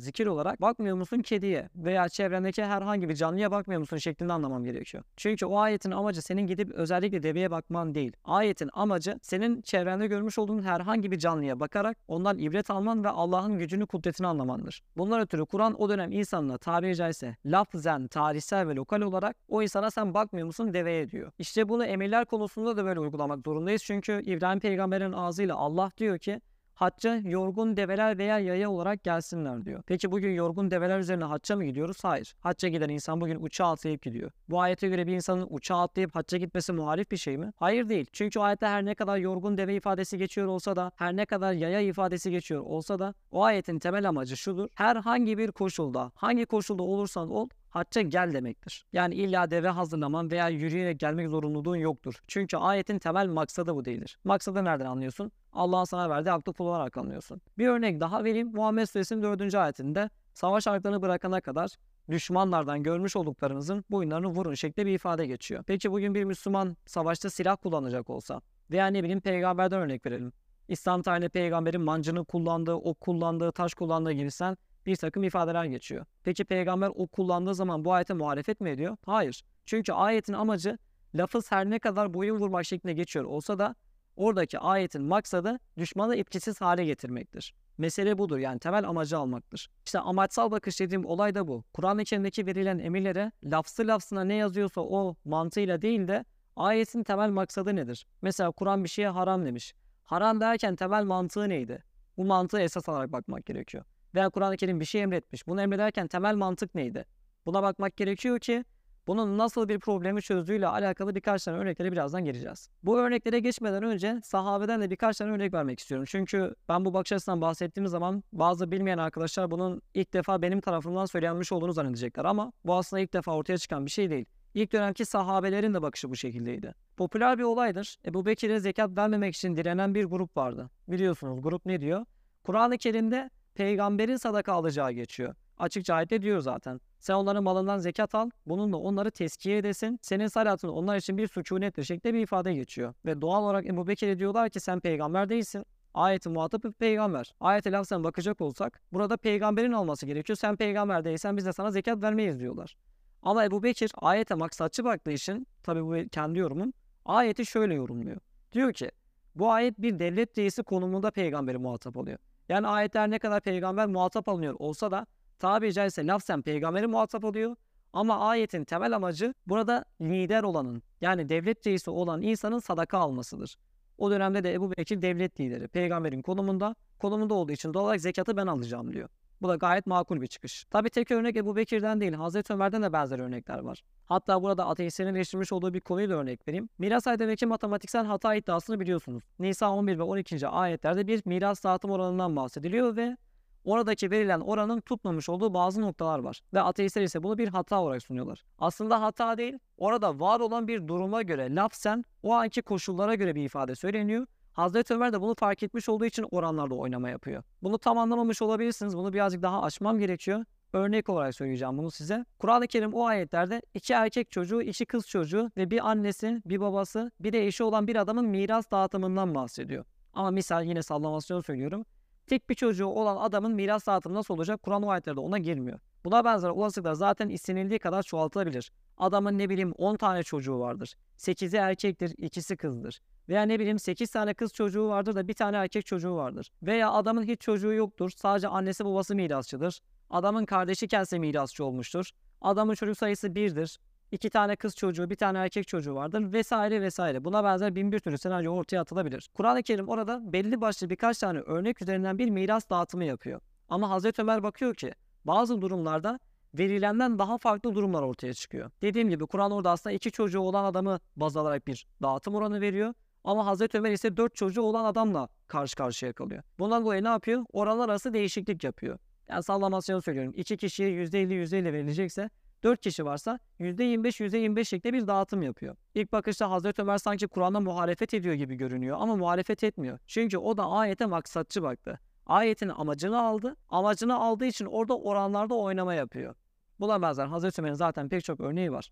[0.00, 5.04] zikir olarak bakmıyor musun kediye veya çevrendeki herhangi bir canlıya bakmıyor musun şeklinde anlamam gerekiyor.
[5.16, 8.12] Çünkü o ayetin amacı senin gidip özellikle deveye bakman değil.
[8.24, 13.58] Ayetin amacı senin çevrende görmüş olduğun herhangi bir canlıya bakarak ondan ibret alman ve Allah'ın
[13.58, 14.82] gücünü, kudretini anlamandır.
[14.96, 19.90] Bunlar ötürü Kur'an o dönem insanla tabiri caizse lafzen, tarihsel ve lokal olarak o insana
[19.90, 21.32] sen bakmıyor musun deveye diyor.
[21.38, 23.82] İşte bunu emirler konusunda da böyle uygulamak zorundayız.
[23.84, 26.40] Çünkü İbrahim peygamberin ağzıyla Allah diyor ki
[26.80, 29.82] hacca yorgun develer veya yaya olarak gelsinler diyor.
[29.86, 32.04] Peki bugün yorgun develer üzerine hacca mı gidiyoruz?
[32.04, 32.34] Hayır.
[32.40, 34.30] Hacca giden insan bugün uçağa atlayıp gidiyor.
[34.48, 37.52] Bu ayete göre bir insanın uçağa atlayıp hacca gitmesi muhalif bir şey mi?
[37.56, 38.06] Hayır değil.
[38.12, 41.80] Çünkü ayette her ne kadar yorgun deve ifadesi geçiyor olsa da her ne kadar yaya
[41.80, 44.68] ifadesi geçiyor olsa da o ayetin temel amacı şudur.
[44.74, 48.84] Herhangi bir koşulda hangi koşulda olursan ol hacca gel demektir.
[48.92, 52.14] Yani illa deve hazırlaman veya yürüyerek gelmek zorunluluğun yoktur.
[52.28, 54.18] Çünkü ayetin temel maksadı bu değildir.
[54.24, 55.32] Maksadı nereden anlıyorsun?
[55.52, 57.40] Allah'ın sana verdiği aklı kullanarak anlıyorsun.
[57.58, 58.50] Bir örnek daha vereyim.
[58.54, 59.54] Muhammed Suresinin 4.
[59.54, 61.70] ayetinde savaş arkalarını bırakana kadar
[62.10, 65.64] düşmanlardan görmüş olduklarınızın boyunlarını vurun şeklinde bir ifade geçiyor.
[65.66, 70.32] Peki bugün bir Müslüman savaşta silah kullanacak olsa veya ne bileyim peygamberden örnek verelim.
[70.68, 74.56] İslam tarihinde peygamberin mancını kullandığı, ok kullandığı, taş kullandığı gibisinden
[74.86, 76.06] bir takım ifadeler geçiyor.
[76.24, 78.96] Peki peygamber ok kullandığı zaman bu ayete muhalefet mi ediyor?
[79.06, 79.42] Hayır.
[79.66, 80.78] Çünkü ayetin amacı
[81.14, 83.74] lafız her ne kadar boyun vurmak şeklinde geçiyor olsa da
[84.16, 87.54] oradaki ayetin maksadı düşmanı etkisiz hale getirmektir.
[87.78, 89.70] Mesele budur yani temel amacı almaktır.
[89.86, 91.64] İşte amaçsal bakış dediğim olay da bu.
[91.72, 96.24] Kur'an-ı Kerim'deki verilen emirlere lafzı lafzına ne yazıyorsa o mantığıyla değil de
[96.56, 98.06] ayetin temel maksadı nedir?
[98.22, 99.74] Mesela Kur'an bir şeye haram demiş.
[100.04, 101.84] Haram derken temel mantığı neydi?
[102.16, 103.84] Bu mantığı esas alarak bakmak gerekiyor.
[104.14, 105.46] Veya Kur'an-ı Kerim bir şey emretmiş.
[105.46, 107.04] Bunu emrederken temel mantık neydi?
[107.46, 108.64] Buna bakmak gerekiyor ki
[109.06, 112.68] bunun nasıl bir problemi çözdüğüyle alakalı birkaç tane örneklere birazdan geleceğiz.
[112.82, 116.04] Bu örneklere geçmeden önce sahabeden de birkaç tane örnek vermek istiyorum.
[116.08, 121.06] Çünkü ben bu bakış açısından bahsettiğim zaman bazı bilmeyen arkadaşlar bunun ilk defa benim tarafımdan
[121.06, 124.26] söylenmiş olduğunu zannedecekler ama bu aslında ilk defa ortaya çıkan bir şey değil.
[124.54, 126.74] İlk dönemki sahabelerin de bakışı bu şekildeydi.
[126.96, 127.96] Popüler bir olaydır.
[128.06, 130.70] Ebu Bekir'e zekat vermemek için direnen bir grup vardı.
[130.88, 132.04] Biliyorsunuz grup ne diyor?
[132.42, 135.34] Kur'an-ı Kerim'de peygamberin sadaka alacağı geçiyor.
[135.58, 136.80] Açıkça ayette diyor zaten.
[136.98, 139.98] Sen onların malından zekat al, bununla onları teskiye edesin.
[140.02, 142.94] Senin salatın onlar için bir sükunettir şeklinde bir ifade geçiyor.
[143.06, 145.64] Ve doğal olarak Ebu Bekir'e diyorlar ki sen peygamber değilsin.
[145.94, 147.34] Ayetin muhatap bir peygamber.
[147.40, 150.36] Ayete lafzen bakacak olsak burada peygamberin olması gerekiyor.
[150.36, 152.76] Sen peygamber değilsen biz de sana zekat vermeyiz diyorlar.
[153.22, 156.72] Ama Ebu Bekir ayete maksatçı baktığı için tabi bu kendi yorumum
[157.04, 158.20] ayeti şöyle yorumluyor.
[158.52, 158.90] Diyor ki
[159.34, 162.18] bu ayet bir devlet reisi konumunda peygamberi muhatap oluyor.
[162.50, 165.06] Yani ayetler ne kadar peygamber muhatap alınıyor olsa da
[165.38, 167.56] tabiri caizse lafzen peygamberi muhatap oluyor.
[167.92, 173.56] Ama ayetin temel amacı burada lider olanın yani devlet reisi olan insanın sadaka almasıdır.
[173.98, 175.68] O dönemde de Ebu Bekir devlet lideri.
[175.68, 179.08] Peygamberin konumunda, konumunda olduğu için doğal olarak zekatı ben alacağım diyor.
[179.42, 180.64] Bu da gayet makul bir çıkış.
[180.64, 183.82] Tabi tek örnek Ebu Bekir'den değil, Hazreti Ömer'den de benzer örnekler var.
[184.04, 186.68] Hatta burada ateistlerin eleştirmiş olduğu bir konuyu da örnek vereyim.
[186.78, 189.24] Miras aydındaki matematiksel hata iddiasını biliyorsunuz.
[189.38, 190.48] Nisa 11 ve 12.
[190.48, 193.16] ayetlerde bir miras dağıtım oranından bahsediliyor ve
[193.64, 196.40] oradaki verilen oranın tutmamış olduğu bazı noktalar var.
[196.54, 198.42] Ve ateistler ise bunu bir hata olarak sunuyorlar.
[198.58, 203.44] Aslında hata değil, orada var olan bir duruma göre lafzen o anki koşullara göre bir
[203.44, 204.26] ifade söyleniyor
[204.60, 207.42] Hazreti Ömer de bunu fark etmiş olduğu için oranlarda oynama yapıyor.
[207.62, 208.96] Bunu tam anlamamış olabilirsiniz.
[208.96, 210.44] Bunu birazcık daha açmam gerekiyor.
[210.72, 212.24] Örnek olarak söyleyeceğim bunu size.
[212.38, 217.10] Kur'an-ı Kerim o ayetlerde iki erkek çocuğu, iki kız çocuğu ve bir annesi, bir babası,
[217.20, 219.84] bir de eşi olan bir adamın miras dağıtımından bahsediyor.
[220.12, 221.84] Ama misal yine sallamasyon söylüyorum.
[222.26, 224.62] Tek bir çocuğu olan adamın miras dağıtımı nasıl olacak?
[224.62, 225.78] Kur'an o ayetlerde ona girmiyor.
[226.04, 228.72] Buna benzer olasılıklar zaten istenildiği kadar çoğaltılabilir.
[228.98, 230.94] Adamın ne bileyim 10 tane çocuğu vardır.
[231.18, 233.00] 8'i erkektir, ikisi kızdır.
[233.28, 236.50] Veya ne bileyim 8 tane kız çocuğu vardır da bir tane erkek çocuğu vardır.
[236.62, 238.10] Veya adamın hiç çocuğu yoktur.
[238.16, 239.80] Sadece annesi babası mirasçıdır.
[240.10, 242.10] Adamın kardeşi kendisi mirasçı olmuştur.
[242.40, 243.78] Adamın çocuk sayısı birdir.
[244.12, 247.24] İki tane kız çocuğu, bir tane erkek çocuğu vardır vesaire vesaire.
[247.24, 249.30] Buna benzer bin bir türlü senaryo ortaya atılabilir.
[249.34, 253.40] Kur'an-ı Kerim orada belli başlı birkaç tane örnek üzerinden bir miras dağıtımı yapıyor.
[253.68, 256.20] Ama Hazreti Ömer bakıyor ki bazı durumlarda
[256.54, 258.70] verilenden daha farklı durumlar ortaya çıkıyor.
[258.82, 262.94] Dediğim gibi Kur'an orada aslında iki çocuğu olan adamı baz alarak bir dağıtım oranı veriyor.
[263.24, 266.42] Ama Hazreti Ömer ise dört çocuğu olan adamla karşı karşıya kalıyor.
[266.58, 267.44] Bundan dolayı ne yapıyor?
[267.52, 268.98] Oranlar arası değişiklik yapıyor.
[269.28, 270.32] Yani sallamasyon söylüyorum.
[270.36, 272.30] İki kişiye %50 %50 verilecekse
[272.62, 275.76] 4 kişi varsa %25 %25 şeklinde bir dağıtım yapıyor.
[275.94, 279.98] İlk bakışta Hazreti Ömer sanki Kur'an'a muhalefet ediyor gibi görünüyor ama muhalefet etmiyor.
[280.06, 282.00] Çünkü o da ayete maksatçı baktı.
[282.30, 283.56] Ayetin amacını aldı.
[283.68, 286.34] Amacını aldığı için orada oranlarda oynama yapıyor.
[286.80, 288.90] Benzer Hazreti Ömer'in zaten pek çok örneği var.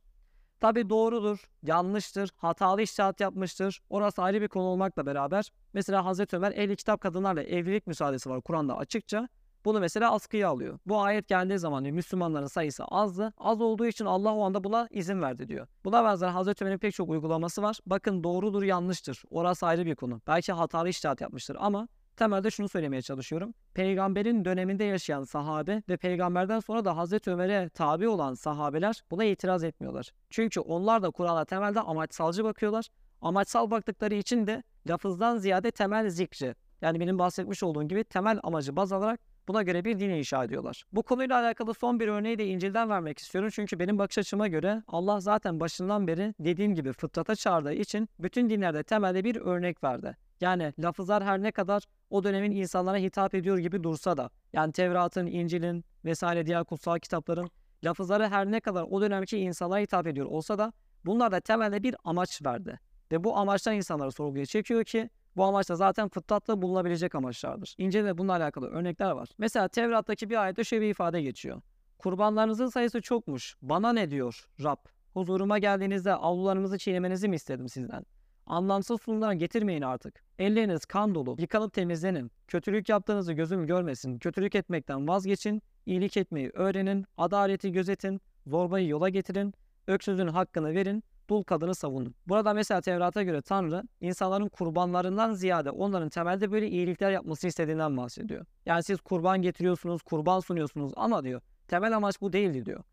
[0.60, 3.80] Tabi doğrudur, yanlıştır, hatalı iştihat yapmıştır.
[3.90, 5.52] Orası ayrı bir konu olmakla beraber.
[5.72, 9.28] Mesela Hazreti Ömer ehli kitap kadınlarla evlilik müsaadesi var Kur'an'da açıkça.
[9.64, 10.78] Bunu mesela askıya alıyor.
[10.86, 13.32] Bu ayet geldiği zaman Müslümanların sayısı azdı.
[13.38, 15.66] Az olduğu için Allah o anda buna izin verdi diyor.
[15.84, 17.78] Buna benzer Hazreti Ömer'in pek çok uygulaması var.
[17.86, 19.22] Bakın doğrudur yanlıştır.
[19.30, 20.20] Orası ayrı bir konu.
[20.26, 21.88] Belki hatalı iştihat yapmıştır ama
[22.18, 23.54] temelde şunu söylemeye çalışıyorum.
[23.74, 29.64] Peygamberin döneminde yaşayan sahabe ve peygamberden sonra da Hazreti Ömer'e tabi olan sahabeler buna itiraz
[29.64, 30.10] etmiyorlar.
[30.30, 32.88] Çünkü onlar da Kur'an'a temelde amaçsalcı bakıyorlar.
[33.20, 38.76] Amaçsal baktıkları için de lafızdan ziyade temel zikri yani benim bahsetmiş olduğum gibi temel amacı
[38.76, 40.84] baz alarak Buna göre bir din inşa ediyorlar.
[40.92, 43.50] Bu konuyla alakalı son bir örneği de İncil'den vermek istiyorum.
[43.52, 48.50] Çünkü benim bakış açıma göre Allah zaten başından beri dediğim gibi fıtrata çağırdığı için bütün
[48.50, 50.16] dinlerde temelde bir örnek verdi.
[50.40, 55.26] Yani lafızlar her ne kadar o dönemin insanlara hitap ediyor gibi dursa da yani Tevrat'ın,
[55.26, 57.50] İncil'in vesaire diğer kutsal kitapların
[57.84, 60.72] lafızları her ne kadar o dönemki insanlara hitap ediyor olsa da
[61.04, 62.80] bunlar da temelde bir amaç verdi.
[63.12, 67.74] Ve bu amaçtan insanları sorguya çekiyor ki bu amaçta zaten fıtratta bulunabilecek amaçlardır.
[67.78, 69.28] İncil'de bununla alakalı örnekler var.
[69.38, 71.62] Mesela Tevrat'taki bir ayette şöyle bir ifade geçiyor.
[71.98, 73.56] Kurbanlarınızın sayısı çokmuş.
[73.62, 74.78] Bana ne diyor Rab?
[75.12, 78.04] Huzuruma geldiğinizde avlularınızı çiğnemenizi mi istedim sizden?
[78.48, 80.22] Anlamsız sunumlar getirmeyin artık.
[80.38, 81.36] Elleriniz kan dolu.
[81.38, 82.30] Yıkanıp temizlenin.
[82.46, 84.18] Kötülük yaptığınızı gözüm görmesin.
[84.18, 85.62] Kötülük etmekten vazgeçin.
[85.86, 87.06] İyilik etmeyi öğrenin.
[87.16, 88.20] Adaleti gözetin.
[88.46, 89.54] Zorbayı yola getirin.
[89.86, 92.14] Öksüzün hakkını verin dul kadını savunun.
[92.26, 98.46] Burada mesela Tevrat'a göre Tanrı insanların kurbanlarından ziyade onların temelde böyle iyilikler yapması istediğinden bahsediyor.
[98.66, 102.84] Yani siz kurban getiriyorsunuz, kurban sunuyorsunuz ama diyor temel amaç bu değildi diyor.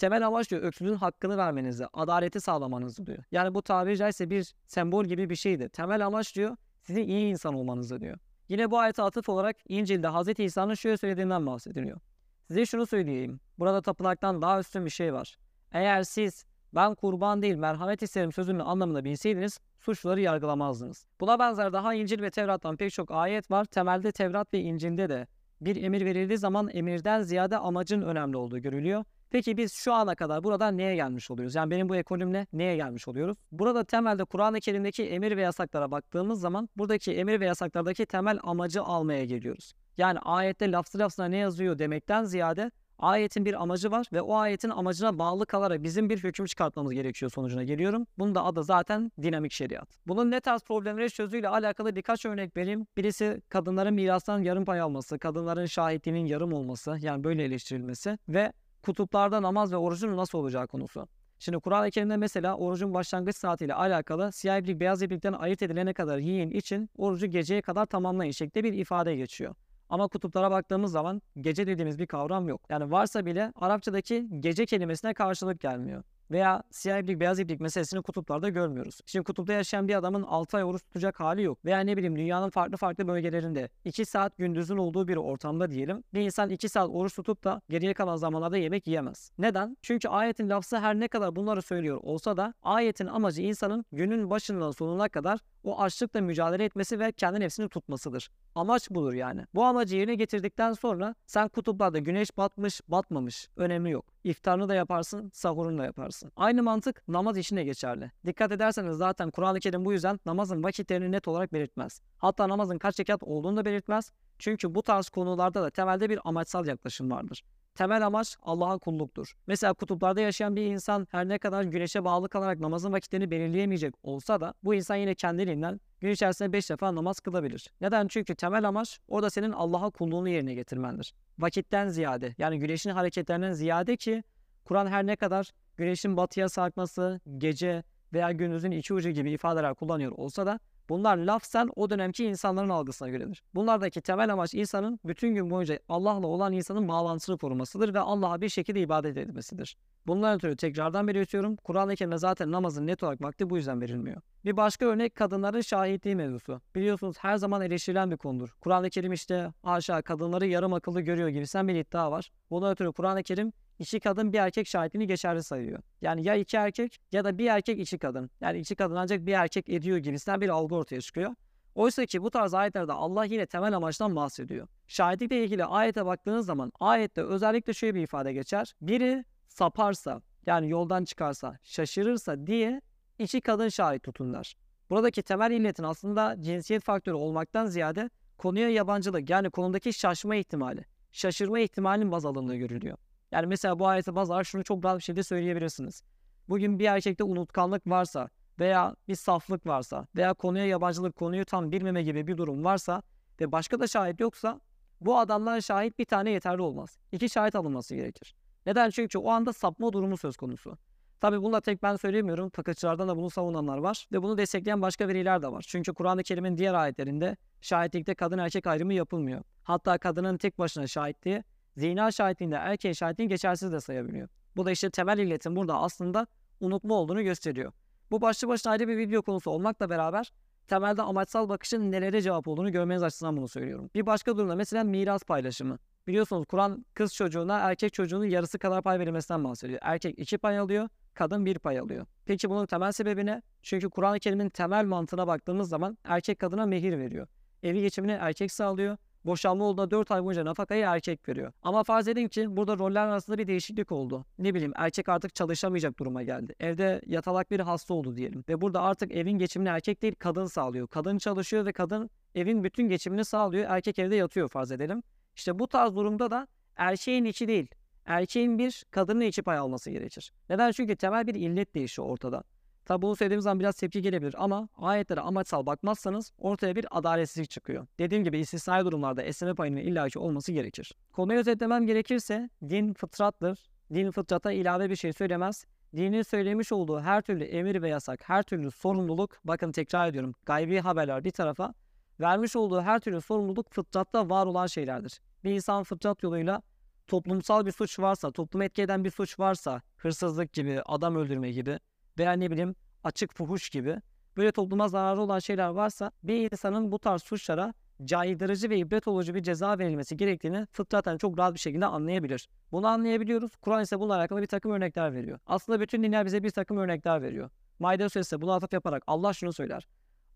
[0.00, 3.24] Temel amaç diyor öksüzün hakkını vermenizi, adaleti sağlamanızı diyor.
[3.32, 5.68] Yani bu tabiri caizse bir sembol gibi bir şeydi.
[5.68, 8.18] Temel amaç diyor sizin iyi insan olmanızı diyor.
[8.48, 10.38] Yine bu ayete atıf olarak İncil'de Hz.
[10.38, 12.00] İsa'nın şöyle söylediğinden bahsediliyor.
[12.48, 13.40] Size şunu söyleyeyim.
[13.58, 15.38] Burada tapınaktan daha üstün bir şey var.
[15.72, 21.06] Eğer siz ben kurban değil merhamet isterim sözünün anlamını bilseydiniz suçluları yargılamazdınız.
[21.20, 23.64] Buna benzer daha İncil ve Tevrat'tan pek çok ayet var.
[23.64, 25.26] Temelde Tevrat ve İncil'de de
[25.60, 29.04] bir emir verildiği zaman emirden ziyade amacın önemli olduğu görülüyor.
[29.30, 31.54] Peki biz şu ana kadar burada neye gelmiş oluyoruz?
[31.54, 33.36] Yani benim bu ekolümle neye gelmiş oluyoruz?
[33.52, 38.82] Burada temelde Kur'an-ı Kerim'deki emir ve yasaklara baktığımız zaman buradaki emir ve yasaklardaki temel amacı
[38.82, 39.72] almaya geliyoruz.
[39.98, 44.70] Yani ayette lafzı lafzına ne yazıyor demekten ziyade Ayetin bir amacı var ve o ayetin
[44.70, 48.06] amacına bağlı kalarak bizim bir hüküm çıkartmamız gerekiyor sonucuna geliyorum.
[48.18, 49.88] Bunun da adı zaten dinamik şeriat.
[50.06, 52.86] Bunun ne tarz problemleri çözüyle alakalı birkaç örnek vereyim.
[52.96, 59.42] Birisi kadınların mirastan yarım pay alması, kadınların şahitliğinin yarım olması yani böyle eleştirilmesi ve kutuplarda
[59.42, 61.08] namaz ve orucun nasıl olacağı konusu.
[61.38, 66.18] Şimdi Kur'an-ı Kerim'de mesela orucun başlangıç saatiyle alakalı siyah iplik beyaz iplikten ayırt edilene kadar
[66.18, 69.54] yiyin için orucu geceye kadar tamamlayın şeklinde bir ifade geçiyor.
[69.88, 72.60] Ama kutuplara baktığımız zaman gece dediğimiz bir kavram yok.
[72.70, 76.02] Yani varsa bile Arapçadaki gece kelimesine karşılık gelmiyor.
[76.30, 79.00] Veya siyah iplik beyaz iplik meselesini kutuplarda görmüyoruz.
[79.06, 81.64] Şimdi kutupta yaşayan bir adamın 6 ay oruç tutacak hali yok.
[81.64, 86.04] Veya ne bileyim dünyanın farklı farklı bölgelerinde 2 saat gündüzün olduğu bir ortamda diyelim.
[86.14, 89.32] Bir insan 2 saat oruç tutup da geriye kalan zamanlarda yemek yiyemez.
[89.38, 89.76] Neden?
[89.82, 94.70] Çünkü ayetin lafzı her ne kadar bunları söylüyor olsa da ayetin amacı insanın günün başından
[94.70, 98.30] sonuna kadar o açlıkla mücadele etmesi ve kendi nefsini tutmasıdır.
[98.54, 99.44] Amaç budur yani.
[99.54, 104.04] Bu amacı yerine getirdikten sonra sen kutuplarda güneş batmış batmamış önemli yok.
[104.24, 106.32] İftarını da yaparsın, sahurunu da yaparsın.
[106.36, 108.10] Aynı mantık namaz için de geçerli.
[108.26, 112.00] Dikkat ederseniz zaten Kur'an-ı Kerim bu yüzden namazın vakitlerini net olarak belirtmez.
[112.18, 114.12] Hatta namazın kaç rekat olduğunu da belirtmez.
[114.38, 117.42] Çünkü bu tarz konularda da temelde bir amaçsal yaklaşım vardır.
[117.80, 119.32] Temel amaç Allah'a kulluktur.
[119.46, 124.40] Mesela kutuplarda yaşayan bir insan her ne kadar güneşe bağlı kalarak namazın vakitlerini belirleyemeyecek olsa
[124.40, 127.72] da bu insan yine kendiliğinden gün içerisinde 5 defa namaz kılabilir.
[127.80, 128.08] Neden?
[128.08, 131.14] Çünkü temel amaç orada senin Allah'a kulluğunu yerine getirmendir.
[131.38, 134.24] Vakitten ziyade yani güneşin hareketlerinden ziyade ki
[134.64, 140.12] Kur'an her ne kadar güneşin batıya sarkması, gece veya gündüzün iki ucu gibi ifadeler kullanıyor
[140.12, 143.42] olsa da Bunlar lafzen o dönemki insanların algısına göredir.
[143.54, 148.48] Bunlardaki temel amaç insanın bütün gün boyunca Allah'la olan insanın bağlantısını korumasıdır ve Allah'a bir
[148.48, 149.76] şekilde ibadet etmesidir.
[150.06, 151.56] Bundan ötürü tekrardan belirtiyorum.
[151.56, 154.20] Kur'an-ı Kerim'de zaten namazın net olarak vakti bu yüzden verilmiyor.
[154.44, 156.60] Bir başka örnek kadınların şahitliği mevzusu.
[156.74, 158.54] Biliyorsunuz her zaman eleştirilen bir konudur.
[158.60, 162.30] Kur'an-ı Kerim işte aşağı kadınları yarım akıllı görüyor gibi sen bir iddia var.
[162.50, 165.78] Bundan ötürü Kur'an-ı Kerim iki kadın bir erkek şahitliğini geçerli sayıyor.
[166.00, 168.30] Yani ya iki erkek ya da bir erkek iki kadın.
[168.40, 171.34] Yani iki kadın ancak bir erkek ediyor gibisinden bir algı ortaya çıkıyor.
[171.74, 174.68] Oysa ki bu tarz ayetlerde Allah yine temel amaçtan bahsediyor.
[174.86, 178.74] Şahitlikle ilgili ayete baktığınız zaman ayette özellikle şöyle bir ifade geçer.
[178.80, 182.80] Biri saparsa yani yoldan çıkarsa, şaşırırsa diye
[183.18, 184.54] iki kadın şahit tutunlar.
[184.90, 191.58] Buradaki temel illetin aslında cinsiyet faktörü olmaktan ziyade konuya yabancılık yani konudaki şaşma ihtimali, şaşırma
[191.58, 192.98] ihtimalinin baz alındığı görülüyor.
[193.32, 196.02] Yani mesela bu ayete baz alarak şunu çok rahat bir şekilde söyleyebilirsiniz.
[196.48, 202.02] Bugün bir erkekte unutkanlık varsa veya bir saflık varsa veya konuya yabancılık, konuyu tam bilmeme
[202.02, 203.02] gibi bir durum varsa
[203.40, 204.60] ve başka da şahit yoksa
[205.00, 206.98] bu adamdan şahit bir tane yeterli olmaz.
[207.12, 208.34] İki şahit alınması gerekir.
[208.66, 208.90] Neden?
[208.90, 210.78] Çünkü o anda sapma durumu söz konusu.
[211.20, 212.50] Tabi bunu da tek ben söylemiyorum.
[212.50, 214.06] Fakatçılardan da bunu savunanlar var.
[214.12, 215.64] Ve bunu destekleyen başka veriler de var.
[215.68, 219.42] Çünkü Kur'an-ı Kerim'in diğer ayetlerinde şahitlikte kadın erkek ayrımı yapılmıyor.
[219.62, 221.42] Hatta kadının tek başına şahitliği
[221.76, 224.28] zina şahitliğinde erkeğin şahitliğini geçersiz de sayabiliyor.
[224.56, 226.26] Bu da işte temel illetin burada aslında
[226.60, 227.72] unutma olduğunu gösteriyor.
[228.10, 230.32] Bu başlı başına ayrı bir video konusu olmakla beraber
[230.68, 233.90] temelde amaçsal bakışın nelere cevap olduğunu görmeniz açısından bunu söylüyorum.
[233.94, 235.78] Bir başka durumda mesela miras paylaşımı.
[236.06, 239.78] Biliyorsunuz Kur'an kız çocuğuna erkek çocuğunun yarısı kadar pay verilmesinden bahsediyor.
[239.82, 242.06] Erkek iki pay alıyor, kadın bir pay alıyor.
[242.26, 243.42] Peki bunun temel sebebi ne?
[243.62, 247.26] Çünkü Kur'an-ı Kerim'in temel mantığına baktığımız zaman erkek kadına mehir veriyor.
[247.62, 248.96] Evi geçimini erkek sağlıyor.
[249.24, 251.52] Boşanma olduğunda 4 ay boyunca nafakayı erkek veriyor.
[251.62, 254.24] Ama farz edin ki burada roller arasında bir değişiklik oldu.
[254.38, 256.54] Ne bileyim erkek artık çalışamayacak duruma geldi.
[256.60, 258.44] Evde yatalak bir hasta oldu diyelim.
[258.48, 260.88] Ve burada artık evin geçimini erkek değil kadın sağlıyor.
[260.88, 263.66] Kadın çalışıyor ve kadın evin bütün geçimini sağlıyor.
[263.68, 265.02] Erkek evde yatıyor farz edelim.
[265.36, 267.68] İşte bu tarz durumda da erkeğin içi değil,
[268.04, 270.32] erkeğin bir kadının içi pay alması gerekir.
[270.48, 270.72] Neden?
[270.72, 272.44] Çünkü temel bir illet değişiyor ortada.
[272.90, 277.86] Tabi bunu söylediğim zaman biraz tepki gelebilir ama ayetlere amaçsal bakmazsanız ortaya bir adaletsizlik çıkıyor.
[277.98, 280.94] Dediğim gibi istisnai durumlarda esneme payının illaki olması gerekir.
[281.12, 283.58] Konuyu özetlemem gerekirse din fıtrattır.
[283.94, 285.64] Din fıtrata ilave bir şey söylemez.
[285.96, 290.78] Dinin söylemiş olduğu her türlü emir ve yasak, her türlü sorumluluk, bakın tekrar ediyorum, gaybi
[290.80, 291.74] haberler bir tarafa,
[292.20, 295.20] vermiş olduğu her türlü sorumluluk fıtratta var olan şeylerdir.
[295.44, 296.62] Bir insan fıtrat yoluyla
[297.06, 301.78] toplumsal bir suç varsa, toplumu etki eden bir suç varsa, hırsızlık gibi, adam öldürme gibi
[302.18, 303.96] veya ne bileyim açık fuhuş gibi
[304.36, 309.34] böyle topluma zararlı olan şeyler varsa bir insanın bu tarz suçlara caydırıcı ve ibret olucu
[309.34, 312.48] bir ceza verilmesi gerektiğini fıtraten çok rahat bir şekilde anlayabilir.
[312.72, 313.56] Bunu anlayabiliyoruz.
[313.56, 315.38] Kur'an ise bununla alakalı bir takım örnekler veriyor.
[315.46, 317.50] Aslında bütün dinler bize bir takım örnekler veriyor.
[317.78, 319.86] Maide suresi buna atıf yaparak Allah şunu söyler.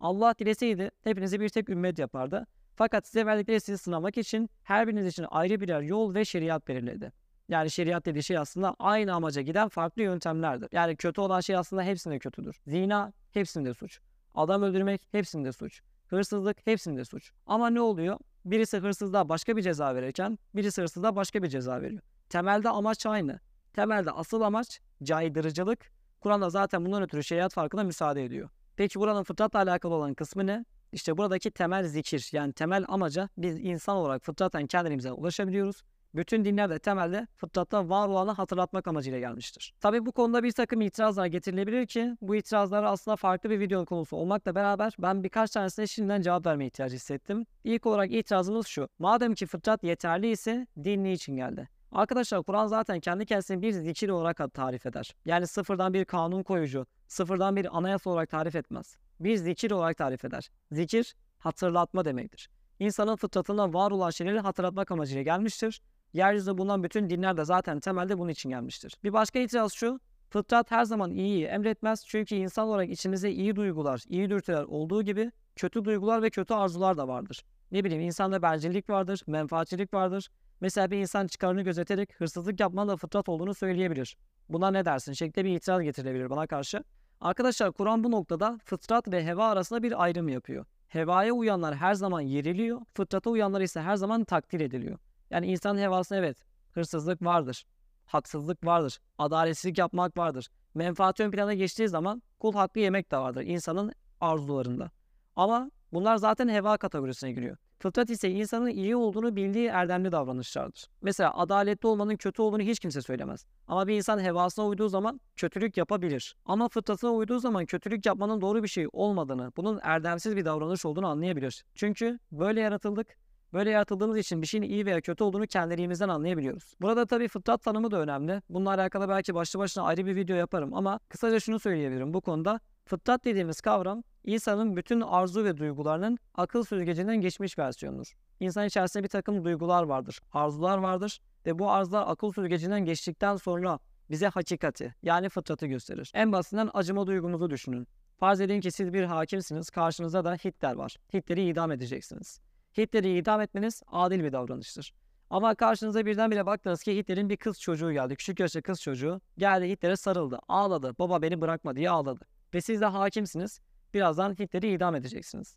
[0.00, 2.46] Allah dileseydi hepinizi bir tek ümmet yapardı.
[2.76, 7.12] Fakat size verdikleri sizi sınamak için her biriniz için ayrı birer yol ve şeriat belirledi.
[7.48, 10.68] Yani şeriat dediği şey aslında aynı amaca giden farklı yöntemlerdir.
[10.72, 12.60] Yani kötü olan şey aslında hepsinde kötüdür.
[12.66, 14.00] Zina hepsinde suç.
[14.34, 15.80] Adam öldürmek hepsinde suç.
[16.06, 17.32] Hırsızlık hepsinde suç.
[17.46, 18.18] Ama ne oluyor?
[18.44, 22.02] Birisi hırsızlığa başka bir ceza verirken birisi hırsızlığa başka bir ceza veriyor.
[22.28, 23.40] Temelde amaç aynı.
[23.72, 25.90] Temelde asıl amaç caydırıcılık.
[26.20, 28.48] Kur'an'da zaten bundan ötürü şeriat farkına müsaade ediyor.
[28.76, 30.64] Peki buranın fıtratla alakalı olan kısmı ne?
[30.92, 35.82] İşte buradaki temel zikir yani temel amaca biz insan olarak fıtraten kendimize ulaşabiliyoruz.
[36.14, 39.74] Bütün dinler de temelde fıtratta var olanı hatırlatmak amacıyla gelmiştir.
[39.80, 44.16] Tabi bu konuda bir takım itirazlar getirilebilir ki bu itirazlar aslında farklı bir video konusu
[44.16, 47.46] olmakla beraber ben birkaç tanesine şimdiden cevap verme ihtiyacı hissettim.
[47.64, 48.88] İlk olarak itirazımız şu.
[48.98, 51.68] Madem ki fıtrat yeterli ise din için geldi?
[51.92, 55.14] Arkadaşlar Kur'an zaten kendi kendisini bir zikir olarak tarif eder.
[55.24, 58.96] Yani sıfırdan bir kanun koyucu, sıfırdan bir anayasa olarak tarif etmez.
[59.20, 60.50] Bir zikir olarak tarif eder.
[60.72, 62.50] Zikir hatırlatma demektir.
[62.78, 65.80] İnsanın fıtratında var olan şeyleri hatırlatmak amacıyla gelmiştir.
[66.14, 68.96] Yeryüzünde bulunan bütün dinler de zaten temelde bunun için gelmiştir.
[69.04, 70.00] Bir başka itiraz şu,
[70.30, 72.06] fıtrat her zaman iyiyi emretmez.
[72.06, 76.96] Çünkü insan olarak içimizde iyi duygular, iyi dürtüler olduğu gibi kötü duygular ve kötü arzular
[76.96, 77.44] da vardır.
[77.72, 80.30] Ne bileyim insanda bencillik vardır, menfaatçilik vardır.
[80.60, 84.16] Mesela bir insan çıkarını gözeterek hırsızlık yapmanın da fıtrat olduğunu söyleyebilir.
[84.48, 86.84] Buna ne dersin şeklinde bir itiraz getirilebilir bana karşı.
[87.20, 90.64] Arkadaşlar Kur'an bu noktada fıtrat ve heva arasında bir ayrım yapıyor.
[90.88, 94.98] Hevaya uyanlar her zaman yeriliyor, fıtrata uyanlar ise her zaman takdir ediliyor.
[95.30, 96.38] Yani insan hevasında evet
[96.72, 97.66] hırsızlık vardır,
[98.06, 100.48] haksızlık vardır, adaletsizlik yapmak vardır.
[100.74, 104.90] Menfaat ön plana geçtiği zaman kul hakkı yemek de vardır insanın arzularında.
[105.36, 107.56] Ama bunlar zaten heva kategorisine giriyor.
[107.78, 110.86] Fıtrat ise insanın iyi olduğunu bildiği erdemli davranışlardır.
[111.02, 113.46] Mesela adaletli olmanın kötü olduğunu hiç kimse söylemez.
[113.68, 116.36] Ama bir insan hevasına uyduğu zaman kötülük yapabilir.
[116.46, 121.06] Ama fıtratına uyduğu zaman kötülük yapmanın doğru bir şey olmadığını, bunun erdemsiz bir davranış olduğunu
[121.06, 121.64] anlayabilir.
[121.74, 123.16] Çünkü böyle yaratıldık,
[123.54, 126.74] Böyle yaratıldığımız için bir şeyin iyi veya kötü olduğunu kendiliğimizden anlayabiliyoruz.
[126.80, 128.42] Burada tabii fıtrat tanımı da önemli.
[128.50, 132.60] Bununla alakalı belki başlı başına ayrı bir video yaparım ama kısaca şunu söyleyebilirim bu konuda.
[132.84, 138.12] Fıtrat dediğimiz kavram insanın bütün arzu ve duygularının akıl süzgecinden geçmiş versiyonudur.
[138.40, 143.78] İnsan içerisinde bir takım duygular vardır, arzular vardır ve bu arzular akıl süzgecinden geçtikten sonra
[144.10, 146.10] bize hakikati yani fıtratı gösterir.
[146.14, 147.88] En basitinden acıma duygumuzu düşünün.
[148.16, 150.96] Farz edin ki siz bir hakimsiniz, karşınızda da Hitler var.
[151.14, 152.40] Hitler'i idam edeceksiniz.
[152.78, 154.94] Hitler'i idam etmeniz adil bir davranıştır.
[155.30, 158.16] Ama karşınıza birdenbire baktınız ki Hitler'in bir kız çocuğu geldi.
[158.16, 160.38] Küçük yaşta kız çocuğu geldi Hitler'e sarıldı.
[160.48, 160.94] Ağladı.
[160.98, 162.24] Baba beni bırakma diye ağladı.
[162.54, 163.60] Ve siz de hakimsiniz.
[163.94, 165.56] Birazdan Hitler'i idam edeceksiniz.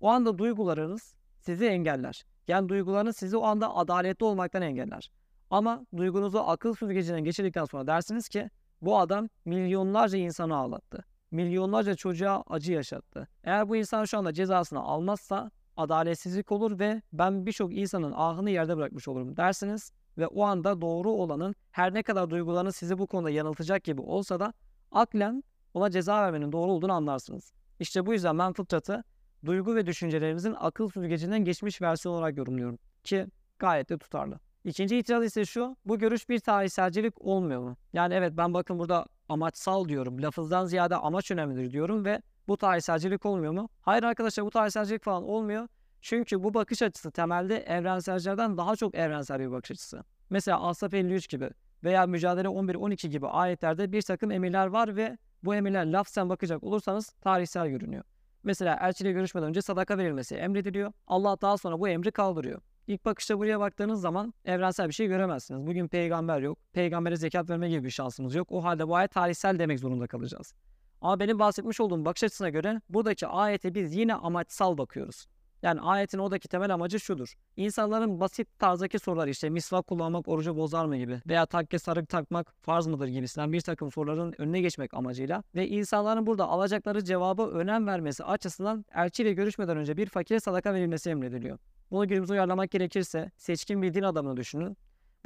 [0.00, 2.24] O anda duygularınız sizi engeller.
[2.48, 5.10] Yani duygularınız sizi o anda adaletli olmaktan engeller.
[5.50, 8.50] Ama duygunuzu akıl süzgecinden geçirdikten sonra dersiniz ki
[8.82, 11.04] Bu adam milyonlarca insanı ağlattı.
[11.30, 13.28] Milyonlarca çocuğa acı yaşattı.
[13.44, 18.76] Eğer bu insan şu anda cezasını almazsa adaletsizlik olur ve ben birçok insanın ahını yerde
[18.76, 23.30] bırakmış olurum dersiniz ve o anda doğru olanın her ne kadar duygularını sizi bu konuda
[23.30, 24.52] yanıltacak gibi olsa da
[24.90, 27.52] aklen ona ceza vermenin doğru olduğunu anlarsınız.
[27.80, 29.04] İşte bu yüzden ben fıtratı
[29.44, 33.26] duygu ve düşüncelerimizin akıl süzgecinden geçmiş versiyon olarak yorumluyorum ki
[33.58, 34.40] gayet de tutarlı.
[34.64, 37.76] İkinci itiraz ise şu, bu görüş bir tarihselcilik olmuyor mu?
[37.92, 43.26] Yani evet ben bakın burada amaçsal diyorum, lafızdan ziyade amaç önemlidir diyorum ve bu tarihselcilik
[43.26, 43.68] olmuyor mu?
[43.80, 45.68] Hayır arkadaşlar bu tarihselcilik falan olmuyor.
[46.00, 50.04] Çünkü bu bakış açısı temelde evrenselcilerden daha çok evrensel bir bakış açısı.
[50.30, 51.50] Mesela Asaf 53 gibi
[51.84, 57.10] veya Mücadele 11-12 gibi ayetlerde bir takım emirler var ve bu emirler lafzen bakacak olursanız
[57.10, 58.04] tarihsel görünüyor.
[58.44, 60.92] Mesela elçiyle görüşmeden önce sadaka verilmesi emrediliyor.
[61.06, 62.60] Allah daha sonra bu emri kaldırıyor.
[62.86, 65.66] İlk bakışta buraya baktığınız zaman evrensel bir şey göremezsiniz.
[65.66, 66.58] Bugün peygamber yok.
[66.72, 68.52] Peygambere zekat verme gibi bir şansımız yok.
[68.52, 70.54] O halde bu ayet tarihsel demek zorunda kalacağız.
[71.00, 75.26] Ama benim bahsetmiş olduğum bakış açısına göre buradaki ayete biz yine amaçsal bakıyoruz.
[75.62, 77.34] Yani ayetin oradaki temel amacı şudur.
[77.56, 82.54] İnsanların basit tarzdaki sorular işte misvak kullanmak orucu bozar mı gibi veya takke sarık takmak
[82.62, 87.86] farz mıdır gibisinden bir takım soruların önüne geçmek amacıyla ve insanların burada alacakları cevaba önem
[87.86, 91.58] vermesi açısından elçiyle görüşmeden önce bir fakire sadaka verilmesi emrediliyor.
[91.90, 94.76] Bunu günümüze uyarlamak gerekirse seçkin bir din adamını düşünün.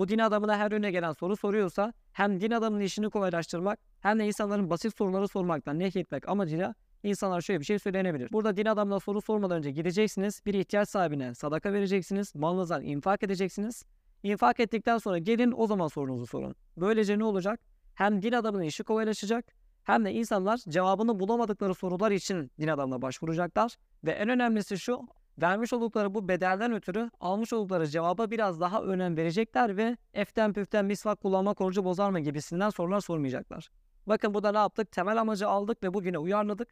[0.00, 4.26] Bu din adamına her önüne gelen soru soruyorsa hem din adamının işini kolaylaştırmak hem de
[4.26, 8.32] insanların basit soruları sormaktan nehyetmek amacıyla insanlar şöyle bir şey söylenebilir.
[8.32, 10.40] Burada din adamına soru sormadan önce gideceksiniz.
[10.46, 12.34] Bir ihtiyaç sahibine sadaka vereceksiniz.
[12.34, 13.84] Malınızdan infak edeceksiniz.
[14.22, 16.54] İnfak ettikten sonra gelin o zaman sorunuzu sorun.
[16.76, 17.60] Böylece ne olacak?
[17.94, 19.44] Hem din adamının işi kolaylaşacak
[19.84, 23.76] hem de insanlar cevabını bulamadıkları sorular için din adamına başvuracaklar.
[24.04, 25.00] Ve en önemlisi şu,
[25.42, 30.84] vermiş oldukları bu bedelden ötürü almış oldukları cevaba biraz daha önem verecekler ve eften püften
[30.84, 33.68] misvak kullanmak orucu bozar mı gibisinden sorular sormayacaklar.
[34.06, 34.92] Bakın burada ne yaptık?
[34.92, 36.68] Temel amacı aldık ve bugüne uyarladık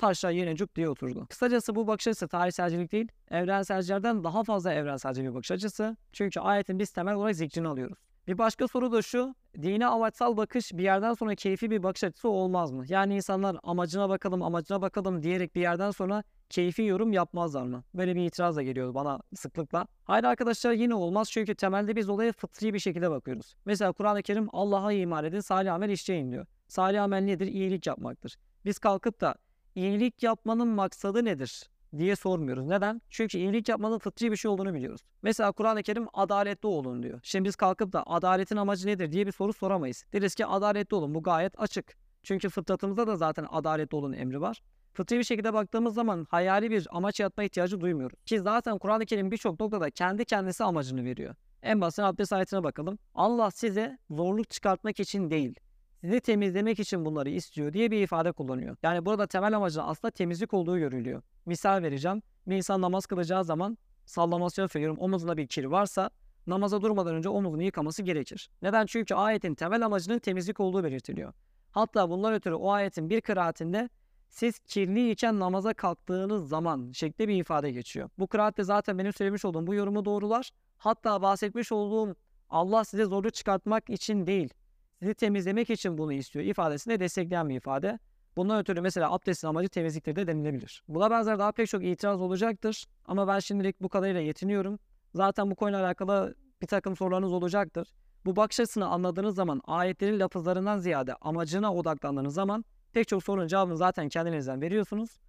[0.00, 1.26] taşlar yerine cuk diye oturdu.
[1.30, 5.96] Kısacası bu bakış açısı tarihselcilik değil, evrenselcilerden daha fazla evrenselci bir bakış açısı.
[6.12, 7.98] Çünkü ayetin biz temel olarak zikrini alıyoruz.
[8.26, 12.28] Bir başka soru da şu, dine amaçsal bakış bir yerden sonra keyfi bir bakış açısı
[12.28, 12.84] olmaz mı?
[12.88, 17.84] Yani insanlar amacına bakalım, amacına bakalım diyerek bir yerden sonra keyfi yorum yapmazlar mı?
[17.94, 19.86] Böyle bir itiraz da geliyor bana sıklıkla.
[20.04, 23.56] Hayır arkadaşlar yine olmaz çünkü temelde biz olaya fıtri bir şekilde bakıyoruz.
[23.64, 26.46] Mesela Kur'an-ı Kerim Allah'a iman edin, salih amel işleyin diyor.
[26.68, 27.46] Salih amel nedir?
[27.46, 28.36] İyilik yapmaktır.
[28.64, 29.34] Biz kalkıp da
[29.74, 32.66] iyilik yapmanın maksadı nedir diye sormuyoruz.
[32.66, 33.02] Neden?
[33.10, 35.00] Çünkü iyilik yapmanın fıtri bir şey olduğunu biliyoruz.
[35.22, 37.20] Mesela Kur'an-ı Kerim adaletli olun diyor.
[37.22, 40.04] Şimdi biz kalkıp da adaletin amacı nedir diye bir soru soramayız.
[40.12, 41.14] Deriz ki adaletli olun.
[41.14, 41.96] Bu gayet açık.
[42.22, 44.62] Çünkü fıtratımızda da zaten adaletli olun emri var.
[44.92, 48.24] Fıtri bir şekilde baktığımız zaman hayali bir amaç yatma ihtiyacı duymuyoruz.
[48.26, 51.34] Ki zaten Kur'an-ı Kerim birçok noktada kendi kendisi amacını veriyor.
[51.62, 52.98] En basit abdest ayetine bakalım.
[53.14, 55.54] Allah size zorluk çıkartmak için değil,
[56.00, 58.76] sizi temizlemek için bunları istiyor diye bir ifade kullanıyor.
[58.82, 61.22] Yani burada temel amacı aslında temizlik olduğu görülüyor.
[61.46, 62.22] Misal vereceğim.
[62.46, 66.10] Bir insan namaz kılacağı zaman sallamasyon söylüyorum omuzunda bir kir varsa
[66.46, 68.50] namaza durmadan önce omuzunu yıkaması gerekir.
[68.62, 68.86] Neden?
[68.86, 71.32] Çünkü ayetin temel amacının temizlik olduğu belirtiliyor.
[71.70, 73.88] Hatta bunlar ötürü o ayetin bir kıraatinde
[74.28, 78.10] siz kirli iken namaza kalktığınız zaman şekli bir ifade geçiyor.
[78.18, 80.50] Bu kıraatte zaten benim söylemiş olduğum bu yorumu doğrular.
[80.78, 82.16] Hatta bahsetmiş olduğum
[82.48, 84.54] Allah size zorluk çıkartmak için değil,
[84.98, 87.98] sizi temizlemek için bunu istiyor ifadesini destekleyen bir ifade.
[88.36, 90.82] Bundan ötürü mesela abdestin amacı temizliktir de denilebilir.
[90.88, 92.86] Buna benzer daha pek çok itiraz olacaktır.
[93.04, 94.78] Ama ben şimdilik bu kadarıyla yetiniyorum.
[95.14, 97.88] Zaten bu konuyla alakalı bir takım sorularınız olacaktır.
[98.24, 103.76] Bu bakış açısını anladığınız zaman ayetlerin lafızlarından ziyade amacına odaklandığınız zaman pek çok sorunun cevabını
[103.76, 105.20] zaten kendinizden veriyorsunuz.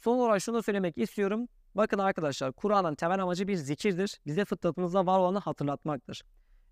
[0.00, 1.48] Son olarak şunu da söylemek istiyorum.
[1.74, 4.20] Bakın arkadaşlar Kur'an'ın temel amacı bir zikirdir.
[4.26, 6.22] Bize fıtratımızda var olanı hatırlatmaktır.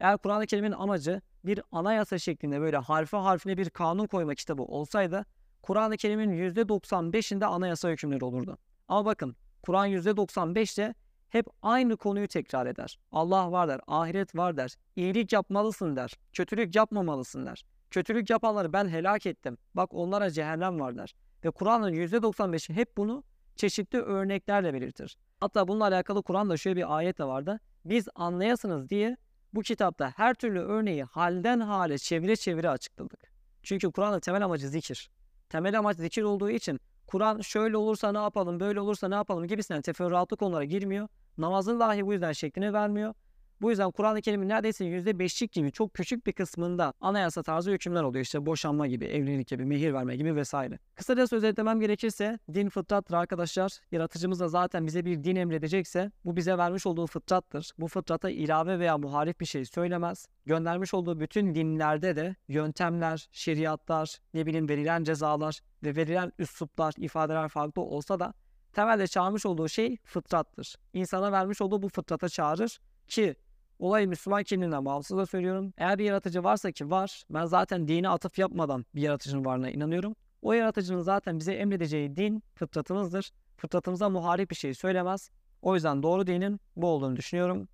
[0.00, 5.24] Eğer Kur'an-ı Kerim'in amacı bir anayasa şeklinde böyle harfi harfine bir kanun koyma kitabı olsaydı
[5.62, 8.58] Kur'an-ı Kerim'in %95'inde anayasa hükümleri olurdu.
[8.88, 10.94] Ama bakın Kur'an %95'te
[11.28, 12.98] hep aynı konuyu tekrar eder.
[13.12, 17.64] Allah var der, ahiret var der, iyilik yapmalısın der, kötülük yapmamalısın der.
[17.90, 19.58] Kötülük yapanları ben helak ettim.
[19.74, 21.14] Bak onlara cehennem var der.
[21.44, 23.24] Ve Kur'an'ın %95'i hep bunu
[23.56, 25.18] çeşitli örneklerle belirtir.
[25.40, 27.60] Hatta bununla alakalı Kur'an'da şöyle bir ayet de vardı.
[27.84, 29.16] Biz anlayasınız diye
[29.52, 33.20] bu kitapta her türlü örneği halden hale çevire çevire açıkladık.
[33.62, 35.10] Çünkü Kur'an'ın temel amacı zikir.
[35.48, 39.82] Temel amaç zikir olduğu için Kur'an şöyle olursa ne yapalım, böyle olursa ne yapalım gibisinden
[39.82, 41.08] teferruatlı konulara girmiyor.
[41.38, 43.14] Namazın dahi bu yüzden şeklini vermiyor.
[43.60, 48.24] Bu yüzden Kur'an-ı Kerim'in neredeyse %5'lik gibi çok küçük bir kısmında anayasa tarzı hükümler oluyor.
[48.24, 50.78] İşte boşanma gibi, evlilik gibi, mehir verme gibi vesaire.
[50.94, 53.80] Kısaca özetlemem gerekirse din fıtrattır arkadaşlar.
[53.92, 57.72] Yaratıcımız da zaten bize bir din emredecekse bu bize vermiş olduğu fıtrattır.
[57.78, 60.26] Bu fıtrata ilave veya muharif bir şey söylemez.
[60.46, 67.48] Göndermiş olduğu bütün dinlerde de yöntemler, şeriatlar, ne bileyim verilen cezalar ve verilen üsluplar, ifadeler
[67.48, 68.34] farklı olsa da
[68.72, 70.76] temelde çağırmış olduğu şey fıtrattır.
[70.92, 72.78] İnsana vermiş olduğu bu fıtrata çağırır
[73.08, 73.36] ki
[73.78, 75.72] olay Müslüman kimliğinden bağımsız da söylüyorum.
[75.78, 80.16] Eğer bir yaratıcı varsa ki var, ben zaten dine atıf yapmadan bir yaratıcının varlığına inanıyorum.
[80.42, 83.30] O yaratıcının zaten bize emredeceği din fıtratımızdır.
[83.56, 85.30] Fıtratımıza muharip bir şey söylemez.
[85.62, 87.68] O yüzden doğru dinin bu olduğunu düşünüyorum.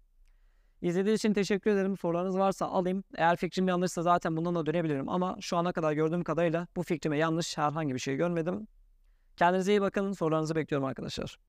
[0.82, 1.96] İzlediğiniz için teşekkür ederim.
[1.96, 3.04] Sorularınız varsa alayım.
[3.16, 5.08] Eğer fikrim yanlışsa zaten bundan da dönebilirim.
[5.08, 8.66] Ama şu ana kadar gördüğüm kadarıyla bu fikrime yanlış herhangi bir şey görmedim.
[9.36, 10.12] Kendinize iyi bakın.
[10.12, 11.36] Sorularınızı bekliyorum arkadaşlar.